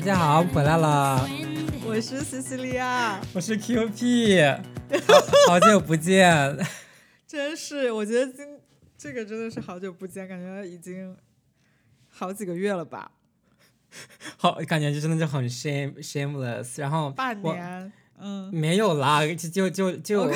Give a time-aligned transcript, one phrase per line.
[0.00, 1.28] 大家好，回来了。
[1.84, 4.58] 我是西西利亚，我是 QP，
[5.06, 5.14] 好
[5.52, 6.56] 好久不见。
[7.26, 8.58] 真是，我觉得今
[8.96, 11.14] 这个真的是好久不见，感觉已经
[12.08, 13.10] 好几个月了吧。
[14.38, 16.80] 好，感觉就真的就很 shame shameless。
[16.80, 20.32] 然后半年，嗯，没有啦，就就就就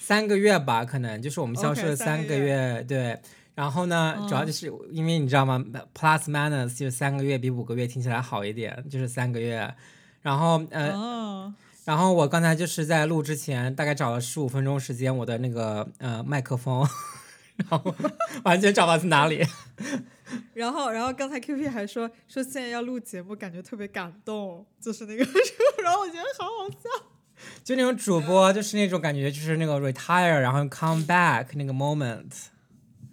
[0.00, 3.20] 三个月吧，可能就是我们消失了三个月，对。
[3.56, 5.64] 然后呢，主要就是因为你知道吗
[5.94, 9.74] ？Plus minus 就三个月比五个月听起来好一点，就是三个月。
[10.20, 11.54] 然后呃，
[11.86, 16.86] 然后我刚才就是在录之前，大概找了十五分钟时间，我的那个呃麦克风，
[17.56, 17.94] 然后
[18.44, 19.42] 完全找不到在哪里。
[20.52, 25.24] 然后，然后刚才 Q P 还说说现在要录节目，感觉特别感动，就是那个，
[25.82, 27.06] 然后我觉得好好笑，
[27.64, 32.48] 就那种主播，就是那种感觉，就是那个 retire，然后 come back 那个 moment。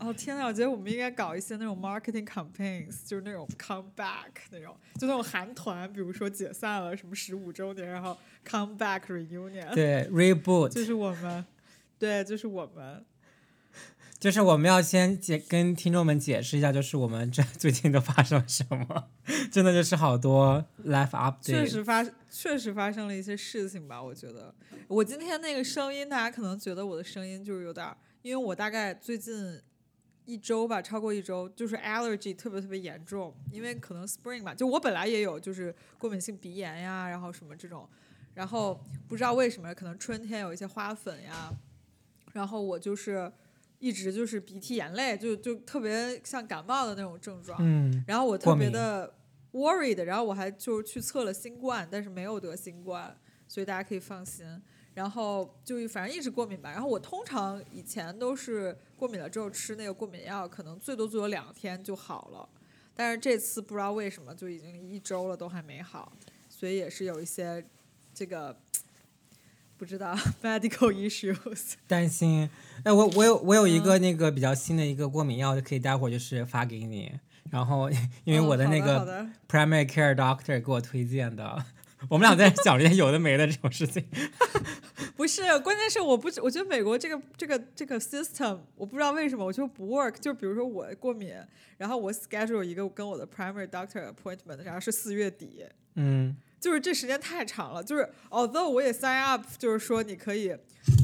[0.06, 9.74] 哦天呐，我觉得我们应该搞一些那种 marketing campaigns，就是那种 come back 那种，就那种韩团，比如说解散了什么十五周年，然后 come back reunion。
[9.74, 10.70] 对，reboot。
[10.70, 11.46] 就是我们，
[11.98, 13.06] 对，就是我们，
[14.20, 19.10] 就是我们要先解跟听众们解释一下，就是我们这 最近都发生了什么，
[19.52, 21.42] 真的就是好多 life update。
[21.44, 24.54] 确实发，确实发生了一些事情吧，我觉得。
[24.90, 27.88] 我今天那个声音，大家可能觉得我的声音就是有点，
[28.22, 29.62] 因为我大概最近。
[30.26, 37.88] 一周吧，超过一周，就是 allergy 特别特别严重，因为可能 spring 吧，就我本来也有就是过敏性鼻炎呀，然后什么这种，
[38.34, 41.52] 然后不知道为什么，可能春天有一些花粉呀，
[42.32, 43.32] 然后我就是
[43.80, 49.14] 一直就是鼻涕眼泪，就就特别像感冒的那种症状，嗯，然后我特别的
[49.52, 53.16] worried，然后我还就是去测了新冠，但是没有得新冠，
[53.48, 54.46] 所以大家可以放心。
[54.96, 62.48] 然后就反正一直过敏吧，然后我通常以前都是过敏了之后吃那个过敏药，可能最多最多两天就好了，
[62.96, 66.12] 但是这次不知道为什么就已经一周了都还没好，
[66.48, 67.66] 所以也是有一些
[68.14, 68.56] 这个
[69.78, 72.50] 不知道 medical issues 担心。
[72.84, 77.90] 哎，我我有我有一个那个比较新的一个过敏药，可以待会儿就是发给你，然后
[78.26, 81.66] 因为我的那个 primary care doctor 给我推荐的。
[82.10, 84.06] 我们俩在讲这些有的没的这种事情，
[85.16, 90.12] 不是，关键是我不，我觉得美国这个这个这个 system，我不知道为什么，我就不 work。
[90.20, 91.34] 就比如说我过敏，
[91.78, 95.66] 然后我 schedule 一个跟我的 primary doctor appointment，然后是四月底，
[95.96, 97.84] 嗯，就是这时间太长了。
[97.84, 100.54] 就是 although 我也 sign up，就是说你可以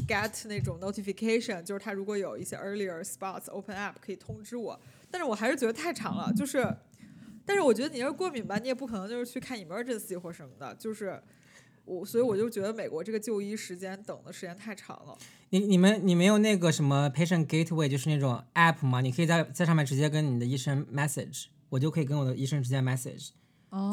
[0.06, 4.78] get 那种 notification，就是他如果有一些 earlier spots open up 可以通知我，
[5.10, 6.76] 但是我还是觉得太长了，就是。
[7.44, 11.20] 但是我觉得你要是过敏吧，你也不可能就是去看 emergency 或什么的，就是
[11.84, 15.16] 我，所以我就觉得美国这个就医时间等的时间太长了。
[15.50, 19.00] 你你们你没有那个什么 patient gateway，就是那种 app 吗？
[19.00, 23.30] 你可以在在上面直接跟你的医生 message，我就可以跟我的医生直接 message。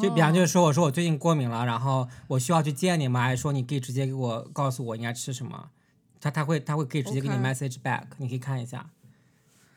[0.02, 3.22] 就比方就是说，我说我最近过敏了，然后我需要去见你吗？
[3.22, 5.70] 还是说你可以直接给我告诉我应该吃什么？
[6.20, 8.90] 他他会他会可以直接给你 message back，你可以看一下。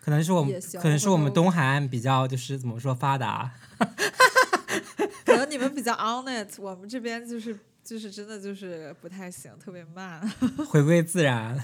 [0.02, 3.50] 可能是我们，可能是我们东海岸比较就是怎么说发达，
[5.24, 10.28] 可能你们比较 on it，我们这边就是就是真的就是不太行，特别慢。
[10.68, 11.64] 回归自然。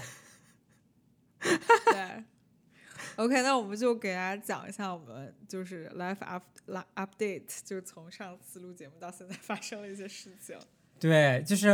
[1.40, 2.24] 对。
[3.16, 6.44] OK，那我们就给大家讲一下我们就是 life up
[6.94, 10.56] update，就是从上次录节目到现在发生了一些事情。
[11.00, 11.68] 对，就是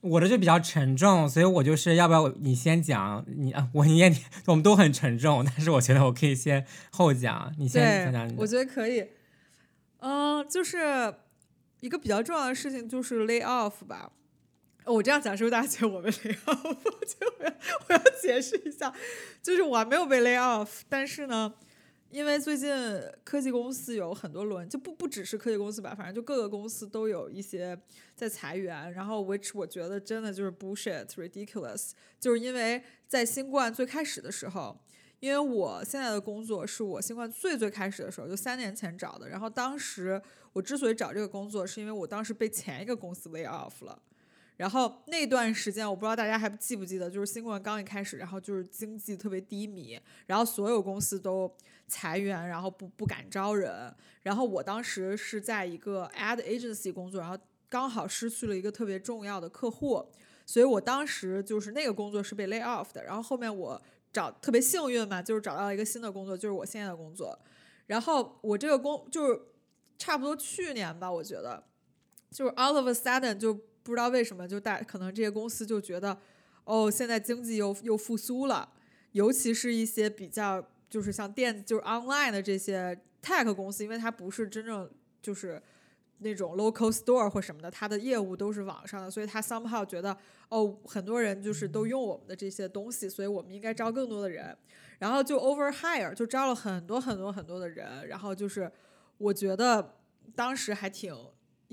[0.00, 3.24] 我的就比较沉重，所以我就是要不要你先讲？
[3.36, 4.14] 你啊，我你也
[4.46, 8.30] 我们都很沉重，但是我觉得我可以先后讲，你先讲。
[8.36, 9.06] 我觉得可以。
[10.00, 11.14] 嗯，就是
[11.80, 14.10] 一个比较重要的事情就是 lay off 吧。
[14.84, 16.66] 我这样讲是不是大家觉得我被 lay off？
[16.66, 17.52] 我觉得我要
[17.88, 18.92] 我要解释一下，
[19.42, 21.54] 就是我还没有被 lay off，但是呢。
[22.14, 22.70] 因为最近
[23.24, 27.76] 科技公司有很多轮，就不不只是科技公司吧，反正就各个公司都有一些
[28.14, 31.90] 在裁员，然后 which 我觉得真的就是 bullshit ridiculous，
[32.20, 34.78] 就是因为在新冠最开始的时候，
[35.18, 40.22] 因为我现在的工作是我新冠最最开始的时候，就三年前找的，然后当时
[40.52, 44.00] 我之所以找这个工作，是因为我当时被前一个公司 lay off 了。
[44.56, 51.52] 然后那段时间，我不知道大家还记不记得，就是新冠刚一开始，然后就是经济特别低迷，然后所有公司都
[51.88, 53.92] 裁员，然后不不敢招人。
[54.22, 57.36] 然后我当时是在一个 ad agency 工作，然后
[57.68, 60.06] 刚好失去了一个特别重要的客户，
[60.46, 63.02] 所以我当时就是那个工作是被 lay off 的。
[63.02, 67.36] 然后后面我找特别幸运嘛，就是找到一个新的工作，就是我现在的工作。
[67.86, 69.40] 然后我这个工就是
[69.98, 71.64] 差不多去年吧，我觉得
[72.30, 73.58] 就是 all of a sudden 就。
[73.84, 76.18] 不知道为什么，就大可能这些公司就觉得，
[76.64, 78.68] 哦，现在经济又又复苏了，
[79.12, 84.90] 尤其是一些比较就是像电就是 online 的这些 tech 公司，因为它不是真正
[85.20, 85.62] 就是
[86.18, 90.16] 那种 local store 或什么的，它的业务都是网上的，所以他 somehow 觉得
[90.48, 94.56] 哦，很多人就是都用我们的这些东西，所以我们应该招更多的人，
[94.98, 98.70] 然后就 over hire 就招了很多很多很多的人，然后就是
[99.18, 99.96] 我觉得
[100.34, 101.14] 当时还挺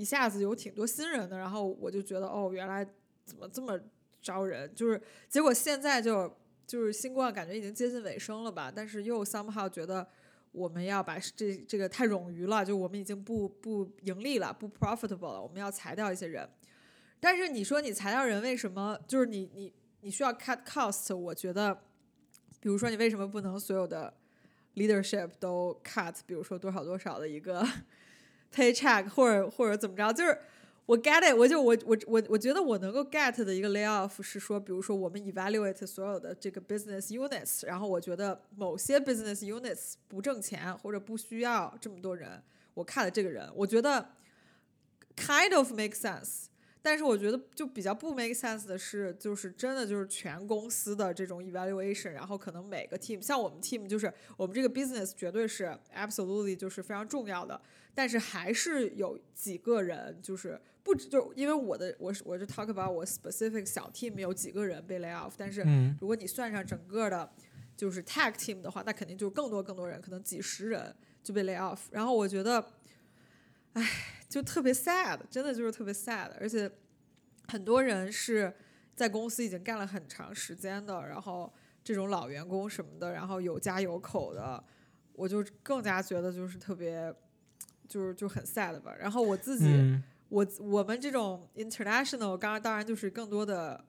[0.01, 2.83] 一下子有挺多新人的，然后我就觉得哦，原来
[3.23, 3.79] 怎么这么
[4.21, 10.07] 招人，就是结果现在就就是新冠感觉已经接近尾声了吧，但是又 somehow 觉得。
[10.53, 16.45] 我们要把这这个太冗余了，就我们已经不不盈利了，不 profitable 了，我们要裁掉一些人。
[17.21, 18.99] 但是你说你裁掉人，为什么？
[19.07, 21.15] 就是你你你需要 cut cost。
[21.15, 21.73] 我觉得，
[22.59, 24.13] 比如说你为什么不能所有的
[24.75, 26.15] leadership 都 cut？
[26.25, 27.65] 比如说多少多少的一个
[28.53, 30.11] paycheck，或者或者怎么着？
[30.13, 30.37] 就是。
[30.87, 42.43] 我 get it，我就我我我我觉得我能够 get 的一个 layoff 是说，比如说我们 evaluate 所有的这个 business units，然后我觉得某些 business units 不挣钱或者不需要这么多人，
[42.73, 44.05] 我看了这个人，我觉得
[45.15, 46.47] kind of make sense。
[46.83, 57.61] 但是我觉得就比较不 make sense 的是，就是真的就是全公司的这种 evaluation，然后可能每个 team，像我们 team 就是我们这个 business 绝对是 absolutely 就是非常重要的，
[57.93, 65.63] 但是还是有几个人就是不止就因为我的我是我是 talk about 我 specific 小 team 有几个人被 lay off，但是
[65.99, 67.31] 如果你算上整个的，
[67.77, 72.65] 就是 tag team 的话，那肯定就更多更多人，可能几十人就被 lay off，然后我觉得，
[73.73, 73.87] 唉。
[74.31, 76.71] 就特别 sad，真的就是特别 sad，而且
[77.49, 78.53] 很多人是
[78.95, 81.51] 在公司已经干了很长时间的，然后
[81.83, 84.63] 这种老员工什么的，然后有家有口的，
[85.11, 87.13] 我就更加觉得就是特别，
[87.89, 88.95] 就是就很 sad 吧。
[88.97, 89.67] 然后我自己，
[90.29, 93.83] 我我们这种 international，刚刚当然就是更多的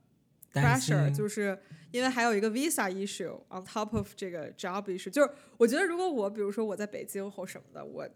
[0.53, 1.57] pressure，就是
[1.93, 8.09] 因为还有一个 visa issue on top of 这个 job issue，就是我觉得如果我比如说我在北京或什么的，我。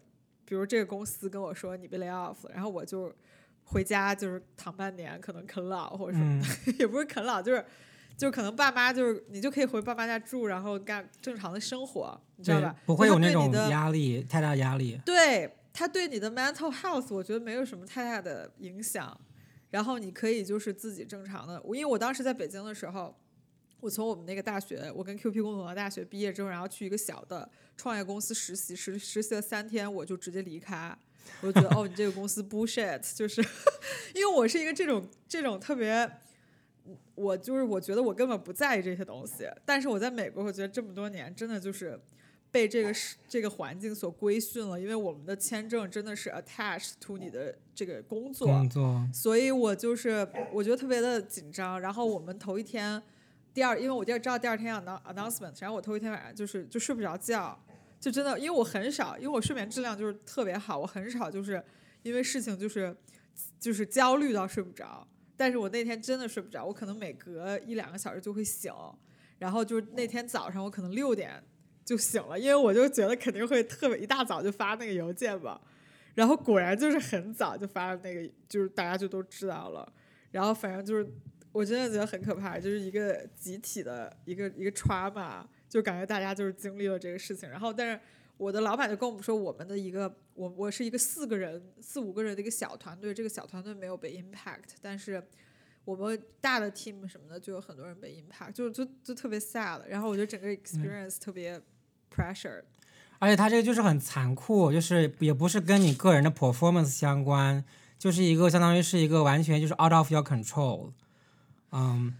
[0.47, 3.13] 比如这个公司跟我说你被 lay off 了，然后我就
[3.65, 7.65] 回家就是躺半年，可能啃老或者什么的， 也不是啃老，就是
[8.15, 12.73] 就可能爸妈就是你就可以回爸妈家住，然后干正常的生活，你知道吧？
[12.85, 14.97] 不会有那种压力，太大压力。
[15.05, 19.19] 对他对你的 mental health，我觉得没有什么太大的影响。
[19.69, 23.13] 然后你可以就是自己正常的，因为我当时在北京的时候。
[23.79, 30.97] 我从我们那个大学，我跟 QP 共同的大学毕业之后，然后去一个小的创业公司实习，实实习了三天，我就直接离开。
[31.41, 33.39] 我就觉得，哦，你这个公司 bullshit， 就是
[34.15, 36.09] 因为我是一个这种这种特别，
[37.13, 39.47] 我就是我觉得我根本不在意这些东西。
[39.63, 41.99] 但是我在美国，我觉得这么多年真的就是
[42.49, 42.91] 被这个
[43.27, 51.79] 这个环境所规训了，因为我们的签证真的是 attached to 你的这个工作，工作，所以我就是我觉得特别的紧张。
[51.79, 53.03] 然后我们头一天。
[53.57, 57.59] 第二，因为我第二知道第二天要 announcement，然后我头一天晚上就是就睡不着觉，
[57.99, 61.59] 就真的，因为我很少，因为我睡眠质量就是特别好，我很少就是
[62.03, 62.95] 因为事情就是
[63.59, 68.71] 就是焦虑到睡不着，但是我那天真的睡不着，我可能每隔一两个小时就会醒，
[69.39, 71.43] 然后就是那天早上我可能六点
[71.83, 75.59] 就醒了，因为我就觉得肯定会特别一大早就发那个邮件吧，
[76.13, 79.91] 然后果然就是很早就发了那个，就是大家就都知道了，
[80.29, 81.11] 然后反正就是。
[81.57, 87.49] 我真的觉得很可怕，就是一个集体的一个一个 trauma，就感觉大家就是经历了这个事情。
[87.49, 87.99] 然后，但是
[88.37, 95.23] 我的老板就跟我们说，我们的一个我我是一个四个人四五个人的一个小团队，这个小团队没有被 impact，但是
[95.83, 99.81] 我们大的 team 什么的就有很多人被 impact，就就就特别 sad。
[99.87, 101.59] 然后我觉得整个 experience 特别
[102.15, 102.61] pressure，
[103.17, 107.65] 而且他这个就是很残酷，就是也不是跟你个人的 performance 相关，
[107.97, 110.91] 就是一个相当于是一个完全就是 out of your control。
[111.71, 112.13] 嗯，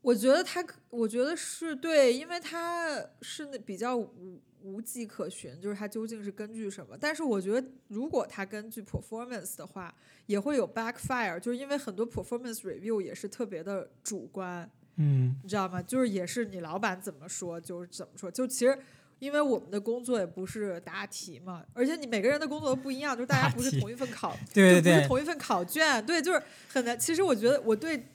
[0.00, 6.96] 我觉得他，我觉得是对，因为他是那比较无无迹可寻，就是他究竟是根据什么？
[6.98, 9.94] 但是我觉得，如果他根据 performance 的话，
[10.26, 15.82] 也会有 backfire，就是因为很多 performance review 也是特别的主观，嗯，你知道吗？
[15.82, 18.78] 就是也是你老板怎么说就是怎么说，就其实
[19.18, 26.98] 因为我们的工作也不是答题嘛，而且你每个人的工作都不一样，就是大家不是同一份考，对 对对，不是同一份考卷，对，就是很难。
[26.98, 28.06] 其实我觉得我对。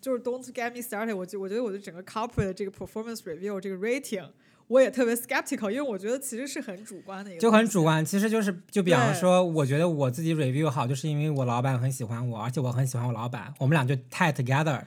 [0.00, 4.28] 就是 Don't get me started，我就我觉得我的整个 corporate 这个 performance review 这个 rating，
[4.68, 7.40] 我也特别 skeptical，因为我觉得其实是很主观的一个。
[7.40, 14.82] 就很主观，其实就是就比方说，我觉得我自己 review 好，就是因为我老板很喜欢我，而且我很喜欢我老板，我们俩就 tie together。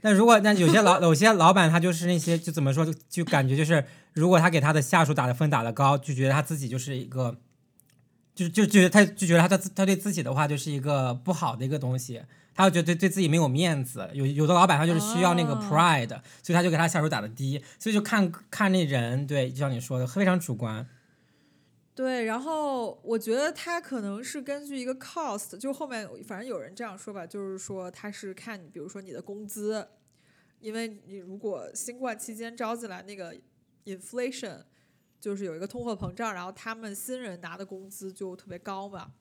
[0.00, 3.84] 但如果那有些老有些老板他就是那些就怎么说就就感觉就是
[4.14, 7.36] 如果他给他的下属打的分打的高，就觉得他自己就是一个，
[8.34, 12.22] 就就觉得他就觉得他他他对自己的话就是一个不好的一个东西。
[12.54, 20.86] 他就觉得对对自己没有面子，有有的老板他就是需要那个 pride，所以他就给他下属打的低，所以就看看那人，对，就像你说的非常主观。
[21.94, 29.86] 对，然后我觉得他可能是根据一个 cost，就后面反正有人这样说吧，就是说他是看你，比如说你的工资，
[30.58, 33.36] 因为你如果新冠期间招进来那个
[33.84, 34.62] inflation，
[35.20, 39.12] 就是有一个通货膨胀，然后他们新人拿的工资就特别高嘛，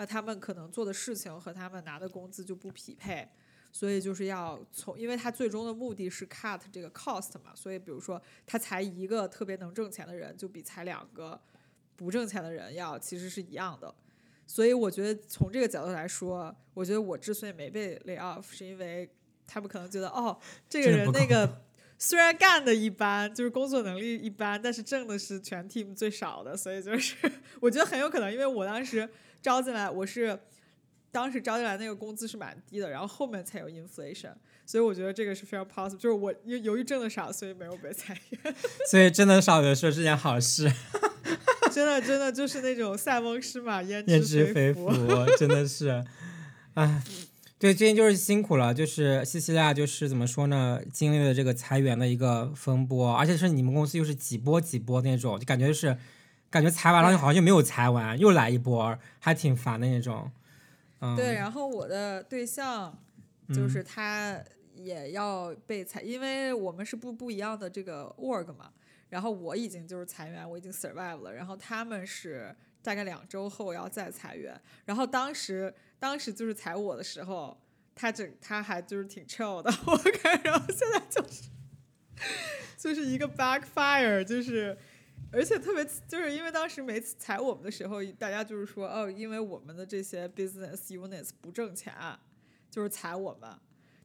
[0.00, 3.28] 那他们可能做的事情和他们拿的工资就不匹配，
[3.70, 11.38] 所以就是要从，因为他最终的目的是 cut 这个 cost 嘛，所以比如说他裁一个特别能挣钱的人，就比裁两个。
[11.96, 13.94] 不挣钱的人要其实是一样的，
[14.46, 19.06] 所以我觉得从这个角度来说，我觉得我之所以没被 lay off，是因为
[19.46, 20.34] 他们可能觉得哦，
[20.66, 21.62] 这个人那个
[22.02, 27.14] 虽然干的一般，就是工作能力一般，但是挣的是全 team 最少的，所以就是
[27.60, 29.06] 我觉得很有可能，因为我当时
[29.42, 30.40] 招进来，我是
[31.12, 34.32] 当时招进来那个工资是蛮低的，然后后面才有 inflation，
[34.64, 38.18] 所以我觉得这个是非常 possible，就是我由由于挣的少，所以没有被裁。
[38.30, 38.54] 员，
[38.90, 40.72] 所以挣的少的时候是件好事。
[41.70, 44.90] 真的，真的就是那种塞翁失马焉知非福，
[45.38, 46.02] 真的是，
[46.74, 47.02] 唉，
[47.60, 55.94] 对，最近就是辛苦了，就是西西利亚，就是怎么说呢，经历了这个裁员的一个风波，而且是你们公司又是几波几波那种，就感觉就是，
[56.48, 60.32] 感觉裁完了好像就没有裁完，又来一波，还挺烦的那种。
[61.00, 62.98] 嗯，对，然后我的对象
[63.52, 64.42] 就是他
[64.74, 68.70] 也要被裁，因为我们是不不一样的这个 org 嘛。
[69.10, 71.34] 然后我已经就是裁员，我已经 survive 了。
[71.34, 74.60] 然后他们是大概两周后要再裁员。
[74.84, 77.60] 然后当时当时就是裁我的时候，
[77.94, 80.40] 他整他还就是挺 chill 的， 我感。
[80.42, 81.42] 然后现在就是
[82.76, 84.76] 就是一个 backfire，就是
[85.32, 91.94] 而且特别就是因为当时每次裁我们的时候，大家就是说哦，因为我们的这些 business units 不挣钱，
[92.70, 93.50] 就是裁我们。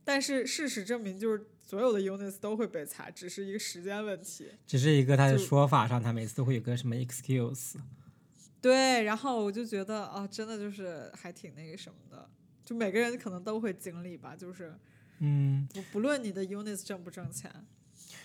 [0.04, 4.52] 但是事实证明，就是所有的 units 都会被裁，只是一个时间问题。
[4.68, 7.74] 只是一个他的说法上，他每次都会有个什么 excuse。
[8.66, 12.28] 对，然后我就觉得啊，真的就是还挺那个什么的，
[12.66, 14.74] 就每个人可能都会经历吧，就是，
[15.20, 17.52] 嗯，不不论你的 units 挣不挣钱，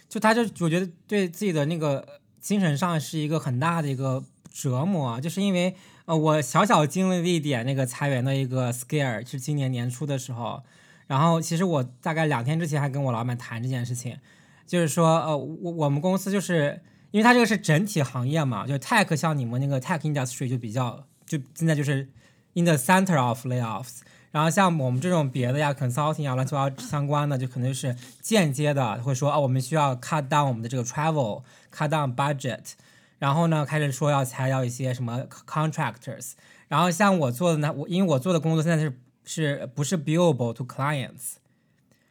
[0.09, 10.63] 就他就我觉得对自己的那个精神上是一个很大的一个折磨，就是因为呃，我小小经历了一点那个裁员的一个 scare，是今年年初的时候。
[11.07, 14.19] 然后其实我大概两天之前还跟我老板谈这件事情，
[14.67, 22.09] 就是说，呃，我我们公司就是因为它这个是整体行业嘛，就 tech 像你们那个 tech industry 就比较就现在就是
[22.55, 24.01] in the center of layoffs，
[24.31, 32.73] 然后像我们这种别的呀 consulting 啊乱七八糟相关的，就可能是间接的会说，哦，我们需要 cut down 我们的这个 travel，cut down budget，
[33.19, 36.33] 然后呢开始说要裁掉一些什么 contractors，
[36.69, 38.99] 然后像我做的呢，我因为我做的工作现在是。
[39.23, 41.35] 是不是 billable to clients？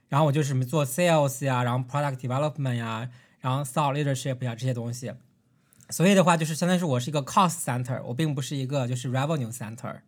[0.08, 3.10] 然后我就是什么做 sales 呀，然后 product development 呀，
[3.40, 5.14] 然后 thought leadership 呀这些东西。
[5.90, 10.02] 所以的话，就是相当于是我是一个 cost center，我并不是一个就是 revenue center。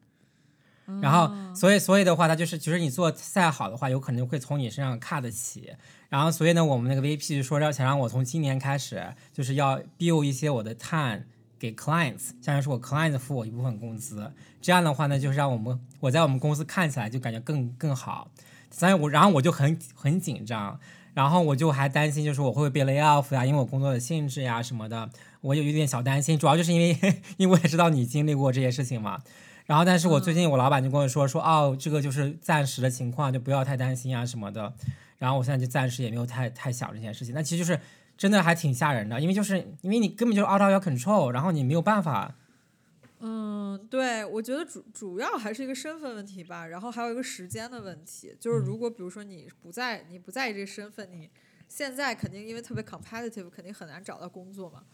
[1.02, 5.74] 然后，所以，所以的话，他就是，其实你做再好的话，有可能会从你身上 cut 起。
[6.10, 11.24] 然后，所以呢，我们那个 VP 就说要想让我从今年开始，就是要 build 一些我的 time。
[11.60, 18.32] 给 clients，相当于是我 clients 付我一部分工资，这样的话呢，就是让我们我在我们公司看起来就感觉更更好。
[18.72, 20.80] 所以我然后我就很很紧张，
[21.14, 23.46] 然后我就还担心，就是我会不会被 lay off 呀？
[23.46, 25.10] 因为我工作的性质呀什么的，
[25.42, 26.38] 我有一点小担心。
[26.38, 26.98] 主要就是因为
[27.38, 29.20] 因为我也知道你经历过这些事情嘛。
[29.66, 34.74] 然后，但是我最近我老板就跟我说说，哦，这个就是暂时的情况，就不要太担心啊什么的。
[35.18, 37.34] 然后我现在就暂时也没有太太想这件事情。
[37.34, 37.80] 那其实就是。
[38.18, 42.36] 真的还挺吓人的，因为就是因为你根本就是 out of your control，然后你没有办法。
[43.22, 48.36] 嗯，对，我觉得主主要还是一个身份问题吧，然后还有一个时间的问题。
[48.40, 51.30] 就是如果比如说你不在，你不在意这个身份，你
[51.68, 54.86] 现在肯定因为特别 competitive，肯定很难找到工作嘛。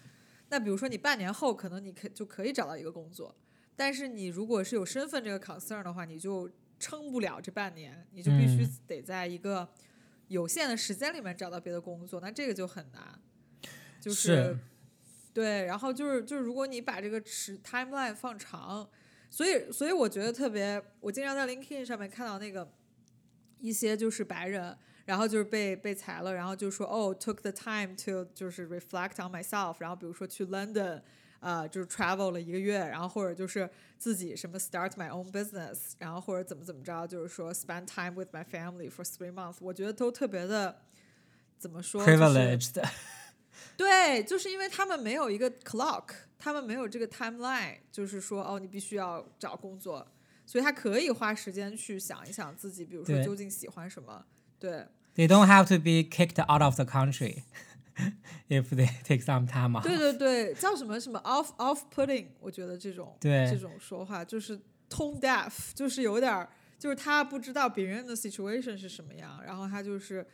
[0.49, 3.35] 那比如说你半年后可能你可就可以找到一个工作，
[3.75, 9.67] 但是你如果是有身份这个 concern 的话，你就撑不了这半年，你就必须得在一个。
[10.29, 13.17] 有限的时间里面找到别的工作，那这个就很难。
[14.01, 14.59] 就是，
[15.37, 18.89] 对，然后就是就是，如果你把这个时 timeline 放长，
[19.29, 22.67] 所以所以我觉得特别，我经常在 LinkedIn 上面看到那个
[23.59, 24.75] 一些就是白人，
[25.05, 31.01] 然后就是被被裁了，然后就说哦，took the time to 就是 reflect on myself，然后比如说去 London。
[31.39, 40.81] 呃，就是 travel 了一个月，然后或者就是自己什么 start my own business，然后或者怎么怎么着，就是说 spend time with my family for three months，我觉得都特别的
[41.59, 42.83] 怎么说？privileged。
[43.77, 50.05] 对，就是因为他们没有一个 clock，他们没有这个 timeline，就是说哦，你必须要找工作，
[50.45, 54.25] 所以他可以花时间去想一想自己，比如说究竟喜欢什么。
[54.59, 54.85] 对。
[55.15, 57.43] They don't have to be kicked out of the country.
[58.49, 59.83] if they take some time off。
[59.83, 64.57] 对对对，叫什么什么 off off putting，我觉得这种对这种说话就是
[64.89, 70.25] tone deaf，就是有点儿，就是他不知道别人的 situation 是什么样，然后他就是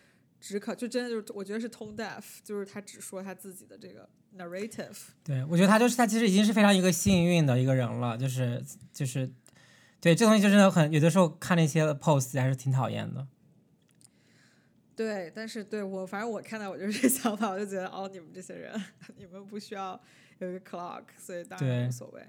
[0.46, 4.98] 只可就真的就是我觉得是 tone deaf，就是他只说他自己的这个 narrative。
[5.24, 9.32] 对，我觉得他就是他其实已经是非常一个幸运的一个人了，就是就是，
[10.02, 13.26] 对这东西就是很有的时候看那些 post 还是挺讨厌的。
[14.98, 18.84] 对，但是对我，反正我看到我就是这想法，我就觉得哦，你们这些人，
[19.16, 19.98] 你们不需要
[20.40, 22.22] 有一个 clock，所以当然无所谓。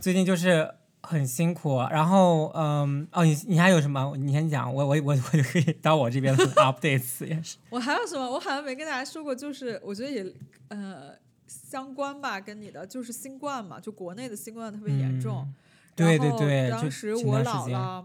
[0.00, 0.72] 最近就是
[1.06, 4.14] 很辛苦，然后嗯哦，你你还有什么？
[4.16, 7.56] 你先讲，我我我我就可以到我这边的 updates 也是。
[7.70, 8.30] 我还有什么？
[8.30, 10.24] 我好像没跟大家说过，就是我觉得也
[10.68, 11.12] 呃
[11.46, 15.42] 相关吧，跟你的就是新冠嘛，就国内的新冠特别严重。
[15.46, 15.54] 嗯
[15.96, 18.04] 对对对，当时我姥姥，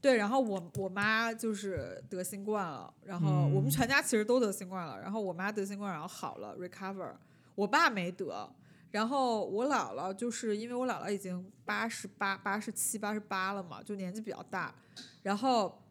[0.00, 7.12] 对，然后我我妈就是得新冠了，然后我们嗯全家其实都得新冠了，然后我妈得新冠，然后好了，recover，
[7.54, 8.50] 我爸没得。
[8.92, 14.72] 然后我姥姥就是因为我姥姥已经八十八、八十七、八十八了嘛，就年纪比较大。
[15.22, 15.82] 然后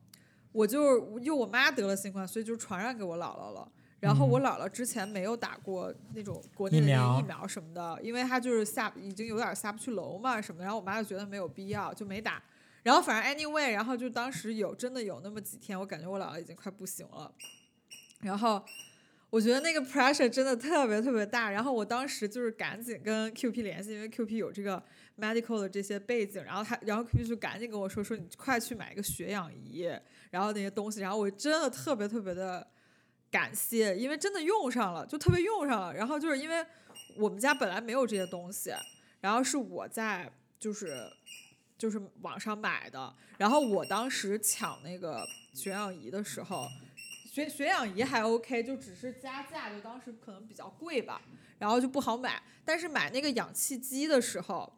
[0.54, 3.70] 我就因为我妈得了新冠，所以就传染给我姥姥了。
[4.00, 10.64] 然后我姥姥之前没有打过那种国内的疫苗什么的，因为她就是下已经有点下不去楼嘛什么的。
[10.64, 12.42] 然后我妈就觉得没有必要，就没打。
[12.84, 17.32] 然后反正 anyway，然后就当时有真的有那么几天，我感觉我姥姥已经快不行了。
[18.22, 18.64] 然后
[19.32, 21.50] 我觉得那个 pressure 真的特别特别大。
[21.50, 24.84] 然后我当时就是赶紧跟 QP 联系，因为 QP 有这个
[25.18, 26.44] medical 的这些背景。
[26.44, 29.90] 然后他，然后 QP 就赶紧跟我说说你快去买一个血氧仪，
[30.30, 31.00] 然后那些东西。
[31.00, 32.68] 然后我真的特别特别的
[33.32, 35.94] 感谢，因为真的用上了，就特别用上了。
[35.94, 36.64] 然后就是因为
[37.16, 38.74] 我们家本来没有这些东西，
[39.22, 41.10] 然后是我在就是
[41.78, 43.16] 就是网上买的。
[43.38, 46.68] 然后我当时抢那个血氧仪的时候，
[47.32, 51.22] 血血氧仪还 OK，就只是加价，就当时可能比较贵吧，
[51.60, 52.44] 然后就不好买。
[52.66, 54.72] 但是买那个氧气机的时候。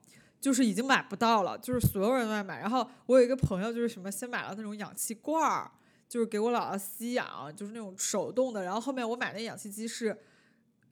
[0.44, 2.60] 就是已经买不到了，就是所有人都在买。
[2.60, 5.72] 然后我有一个朋友，就是什么先买了那种氧气罐儿，
[6.10, 8.62] 就是给我姥姥吸氧，就是那种手动的。
[8.62, 10.14] 然后后面我买那氧气机是，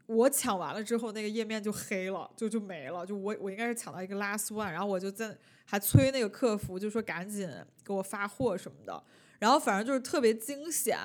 [0.06, 3.06] 我抢完了之后，那个页面就黑了，就就没了。
[3.06, 9.04] 就我我应该是抢到一个 last one，然后我就在还催那个客服，就说赶紧给我发货什么的。
[9.39, 10.97] 然后反正就是特别惊险。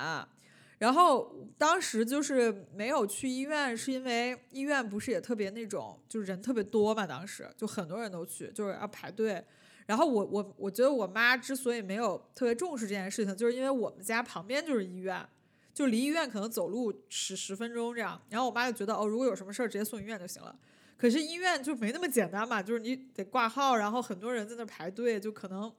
[0.79, 9.43] 然后当时就是没有去医院，是因为医院不是也特别那种，就是人特别多嘛，当时就很多人都去，就是要排队。
[9.87, 15.27] 然后我我我觉得我妈之所以没有特别重视这件事情，就是因为我们家旁边就是医院，
[15.73, 18.21] 就离医院可能走路十十分钟这样。
[18.29, 20.55] 然后我妈就觉得哦，如果有什么事儿直接送医院就行了。
[20.95, 25.73] 可是医院就没那么简单嘛，就是你得挂号，然后很多人在那排队，就可能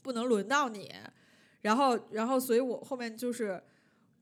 [0.00, 0.90] 不能轮到你。
[1.60, 3.62] 然后然后所以我后面就是。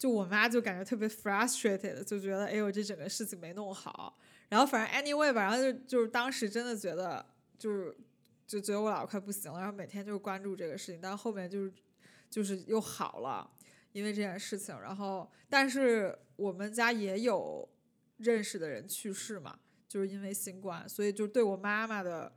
[0.02, 7.24] 就我妈就感觉特别 frustrated，就觉得哎呦这整个事情没弄好，然后反正 anyway 吧，然后就就是当时真的觉得
[7.56, 7.96] 就是
[8.44, 11.72] 就觉得我姥姥快不行了，然后每天就是关注这个事情，但后面就是
[12.28, 13.48] 就是又好了，
[13.92, 17.68] 因为这件事情，然后但是我们家也有
[18.16, 22.34] 认识的人去世嘛，就是因为新冠，所以就对我妈妈的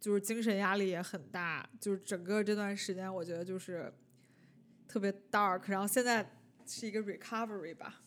[0.00, 3.94] 就是精神压力也很大，就是整个这段时间我觉得就是
[4.88, 6.28] 特别 dark，然后现在。
[6.66, 8.00] 是一个 recovery 吧，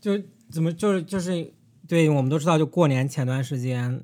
[0.00, 1.52] 就怎么就是就是，
[1.86, 4.02] 对我们都知道，就过年前段时间，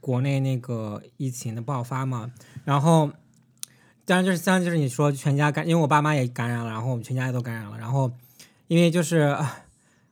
[0.00, 2.32] 国内那个疫情的爆发嘛，
[2.64, 3.10] 然后，
[4.04, 8.10] 当然就是像就是你说全家感，因为我爸妈也感染了，然后我们全家也都感染了，然后
[8.66, 9.36] 因为就是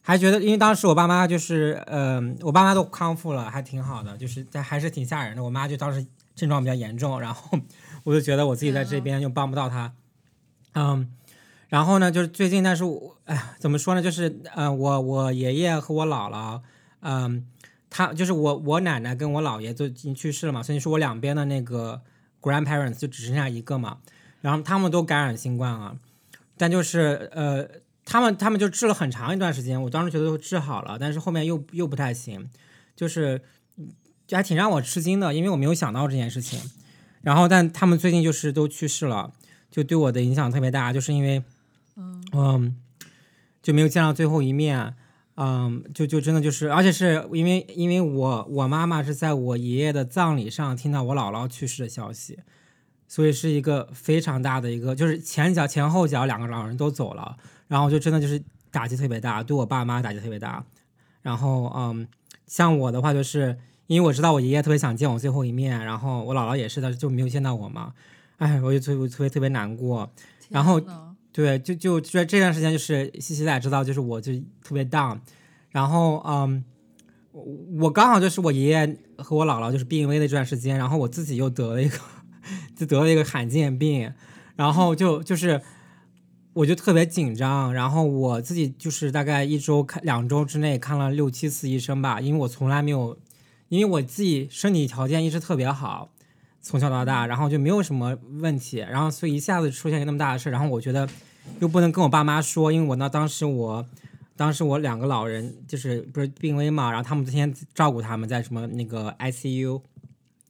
[0.03, 5.43] 还觉得，因为当时我爸妈就是呃，我爸妈都康复了，还挺好的，就是但还是挺吓人的。
[5.43, 7.59] 我妈就当时症状比较严重，然后
[8.05, 9.93] 我就觉得我自己在这边又帮不到她，
[10.75, 11.11] 嗯。
[11.69, 14.01] 然后呢，就是最近，但是我，哎，怎么说呢？
[14.01, 16.61] 就是，呃，我我爷爷和我姥姥，
[17.01, 17.45] 嗯，
[17.91, 22.03] 他就是我我奶奶跟我姥爷都已经去世了嘛，所以说我两边的那个
[22.41, 23.99] grandparents 就只剩下一个嘛，
[24.43, 25.97] 然后他们都感染新冠了，
[26.57, 27.69] 但就是，呃，
[28.05, 32.49] 他们他们就治了很长一段时间，我当时觉得都治好了，但是后面又又不太行，
[32.95, 33.43] 就是
[34.29, 36.61] 就还挺让我吃惊的，因为我没有想到这件事情，
[37.23, 39.33] 然后但他们最近就是都去世了，
[39.69, 41.43] 就对我的影响特别大，就是因为。
[42.33, 42.77] 嗯，
[43.63, 44.95] 就没有见到最后一面，
[45.37, 52.39] 嗯，就就真的就是，而且是因为因为我我妈妈是在我爷爷的葬礼上听到我姥姥去世的消息，
[53.09, 57.37] 所以是一个非常大的一个，就是前脚前后脚两个老人都走了，
[57.69, 60.65] 然后就真的就是打击特别大，对我爸妈打击特别大，
[61.23, 62.07] 然后嗯，
[62.47, 67.95] 像我的话就是因为我知道我爷爷特别想见我最后一面，然后我姥姥也是的，就没有见到我嘛，
[68.37, 70.11] 哎，我就特别特别特别难过，
[70.51, 70.81] 然后。
[71.37, 74.33] 对，就就这这段时间就是西西也知道，就是我就
[74.65, 75.21] 特别 down，
[75.69, 76.65] 然后嗯，
[77.31, 77.45] 我
[77.81, 81.99] 我刚好就是我爷爷和我姥姥就是病危的这段时间，然后我自己又得了一个，
[82.75, 84.11] 就得了一个罕见病，
[84.55, 85.61] 然后就就是
[86.55, 93.19] 我就特别紧张，然后我自己就是大概一周看两周之内看了六七次医生吧，因为我从来没有，
[93.69, 96.11] 因为我自己身体条件一直特别好。
[96.63, 101.09] 从小到大，然后就没有什么问题，然后所以一下子出现一个那么大的事，然后我觉得
[101.61, 103.87] 又不能跟我爸妈说，因为我那当时我，
[104.37, 109.81] 当时我两个老人就是不是病危嘛，然后他们天天照顾他们在什么那个 ICU。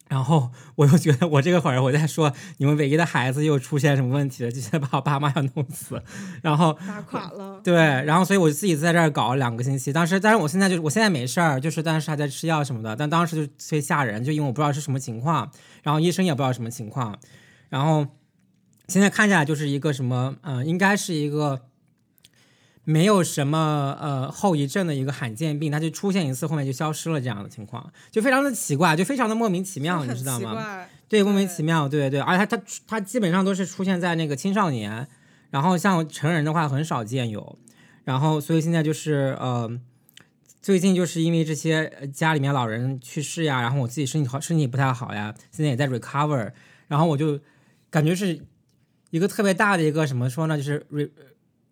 [0.08, 6.00] 然后我又觉得我这个会儿我在说你们唯一的孩子又出现什么问题了，就在把我爸妈要弄死，
[6.42, 7.60] 然后打垮了。
[7.64, 9.92] 对，然后所以我就自己在这儿搞了两个星期。
[9.92, 12.94] 当时，但是我现在就是我现在没事儿，就是但是还在吃药什么的。
[12.94, 15.50] 但当时就特别吓人，就因为我不知道是什么情况，
[15.82, 17.18] 然后医生也不知道什么情况，
[17.68, 18.06] 然后
[18.88, 21.62] 现在看起来就是一个什么，嗯，应该是一个。
[22.88, 30.86] 没有什么呃后遗症的一个罕见病，它就出现一次，后面就消失了，这样的情况就非常的奇怪，就非常的莫名其妙， 你知道吗？
[31.08, 35.08] 对，莫名其妙，对对，而且它它它基本上都是出现在那个青少年，
[35.50, 37.58] 然后像成人的话很少见有，
[38.04, 39.68] 然后所以现在就是呃，
[40.62, 46.52] 最近就是因为这些家里面老人去世呀，然后我自己身体好身体不太好呀，现在也在 recover，
[46.86, 47.40] 然后我就
[47.90, 48.40] 感觉是
[49.10, 51.08] 一个特别大的一个什么说呢，就是 re。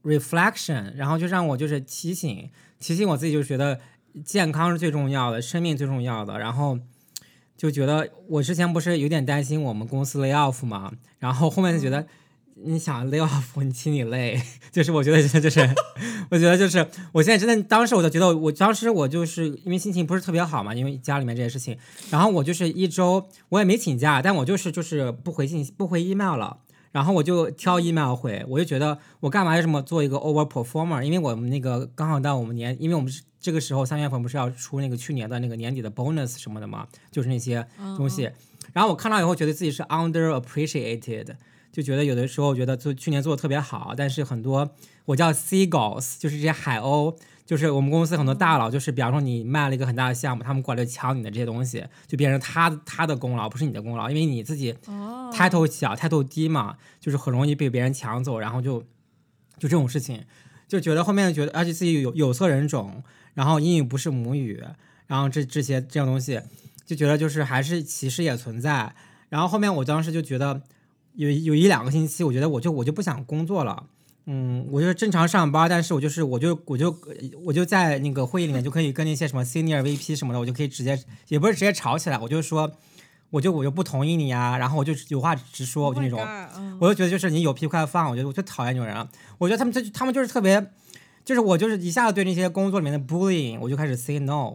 [0.05, 3.81] reflection，然后就让我就是提醒提醒我自己，就觉得
[4.23, 6.39] 健康是最重要的，生命最重要的。
[6.39, 6.79] 然后
[7.57, 12.07] 就觉得我之前不是有点担心我们公司 lay off 嘛，然后后面就觉得
[12.57, 14.39] 你想 lay off，你请你累，
[14.71, 15.61] 就是我觉得就是，
[16.31, 21.79] 我觉得就是 我现在真的当时我就觉得，我当时我就是因为心情不是特别好嘛，因为家里面这些事情，
[22.11, 26.59] 然后我就是一周我也没请假，但我就是就是不回信息不回 email 了。
[26.95, 31.03] 然后我就挑 email 回，我就觉得我干嘛要这么做一个 over performer？
[31.03, 38.31] 因为我们那个刚好到我们年，因为我们是这个时候三月份不是要出那个去年的那个年底的 bonus 什么的嘛，就是那些东西。
[38.73, 41.35] 然后我看到以后觉得自己是 underappreciated，
[41.73, 44.71] 就觉得有的时候觉得做去年做的特别好，但是很多
[45.07, 47.17] 我叫 seagulls，就是这些海鸥。
[47.47, 54.75] 就是我们公司很多大佬，就是比方说你卖了一个很大的项目，他们过来抢你的这些东西，就变成他他的功劳，不是你的功劳，因为你自己
[55.31, 58.81] title 小 title 低嘛，就是很容易被别人抢走，然后就
[59.59, 60.25] 就这种事情，
[60.67, 63.03] 就觉得后面觉得，而且自己有有色人种，
[63.35, 64.65] 然后英语不是母语，
[65.07, 66.41] 然后这这些这样东西，
[66.87, 68.95] 就觉得就是还是歧视也存在，
[69.29, 70.63] 然后后面我当时就觉得
[71.13, 73.87] 有有一两个星期，我觉得我就我就不想工作了。
[74.27, 76.97] 嗯，我就是正常上班，但是我就是我就我就
[77.45, 82.73] 我就在那个会议里面就可以跟那些什么 senior VP 什么的，我就可以直接也不是直接吵起来，我就说，
[83.29, 86.19] 我就我就不同意你啊，然后我就有话直说，我就那种，
[86.81, 89.07] 我就觉得就是你有屁快放，我觉得我最讨厌这种人了，
[89.37, 90.71] 我觉得他们这他们就是特别，
[91.23, 94.55] 就是我就是一下子对那些工作里面的 bullying 我就开始 say no，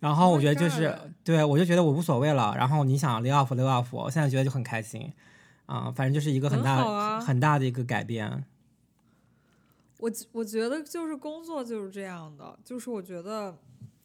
[0.00, 0.94] 然后我觉得就是
[1.24, 5.10] 对我就觉得我无所谓了，然后你想 lay off lay off，我现在觉得就很开心，
[5.64, 8.44] 啊，反正就是一个很大很大的一个改变。
[9.98, 13.56] 我我觉得就是工作就是这样的，就是我觉得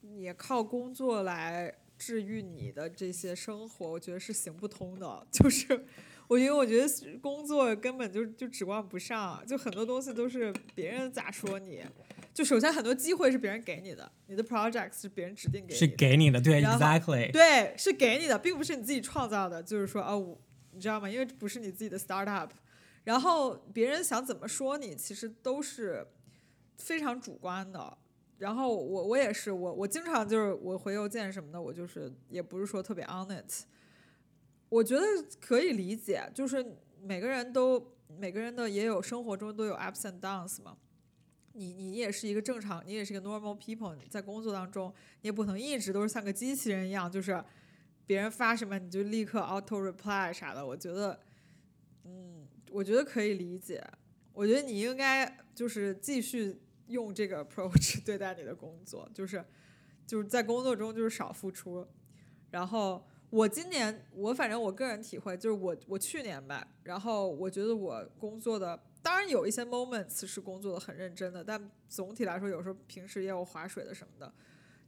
[0.02, 5.26] 你靠工作来治愈你的这些生活，我觉得是行不通的。
[5.32, 5.86] 就是
[6.28, 11.84] 我因为我觉得工作根本就就指望不上，就很多东西都是别人咋说你，
[12.34, 19.62] 就首先很多机会是别人给你的，你的 projects 是别人指定给你，是给你的，对，exactly，对，是给你的，并不是你自己创造的。
[19.62, 21.08] 就是说啊，我你知道吗？
[21.08, 22.50] 因为不是你自己的 startup。
[23.04, 26.08] 然后别人想怎么说你，其实都是
[26.78, 27.98] 非常主观的。
[28.38, 33.66] 然后我我也是，我我经常就是我回邮件什么的，我就是也不是说特别 on it。
[34.70, 35.06] 我觉得
[35.40, 40.78] 可以理解，就是每个人都每个人的也有生活中都有 ups and downs 嘛。
[41.54, 47.42] 你你也是一个正常，你也是个 normal people，在工作当中你也不能一直都是像个机器人一样，就是
[48.08, 50.66] 别人发什么你就立刻 auto reply 啥的。
[50.66, 51.20] 我觉得，
[52.04, 52.43] 嗯。
[52.74, 53.84] 我觉得可以理解，
[54.34, 59.46] 我觉得你应该就是继续用这个 approach 对待你的工作，就是
[60.08, 61.88] 就是在工作中就是少付出。
[62.50, 74.34] 然后我今年我反正我个人体会就是我我去年吧，然后我觉得我工作的当然有一些 moments 是工作的很认真的，但总体来说有时候平时也有划水的什么的。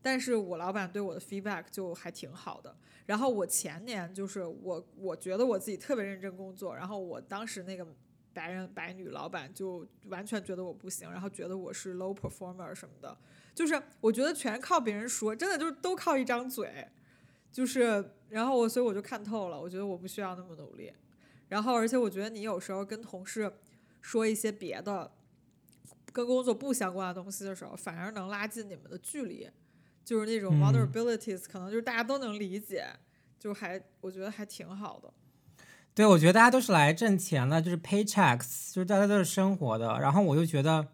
[0.05, 2.77] 但是我老板对我的 feedback 就还挺好的。
[3.07, 6.75] 然后我前年就是我，我觉得我自己特别认真工作。
[6.75, 7.87] 然后我当时那个
[8.31, 13.17] 白人白女老板就完全觉得我不行，然后觉得我是 low performer 什么的。
[13.55, 16.87] 就是我觉得全靠别人说，真的就是都靠一张嘴。
[17.51, 20.93] 就是，然后我所以我就看透了，我觉得我不需要那么努力。
[21.49, 23.51] 然后而且我觉得你有时候跟同事
[24.01, 25.11] 说一些别的
[26.13, 29.49] 跟工作不相关的东西的时候，反而能拉近你们的距离。
[30.05, 32.85] 就是那种 vulnerabilities，可能就是大家都能理解，
[33.37, 35.11] 就还我觉得还挺好的。
[35.93, 39.99] 对，我觉得大家都是来挣钱的，就是 paychecks，就是大家都是生活的。
[39.99, 40.89] 然后我就觉得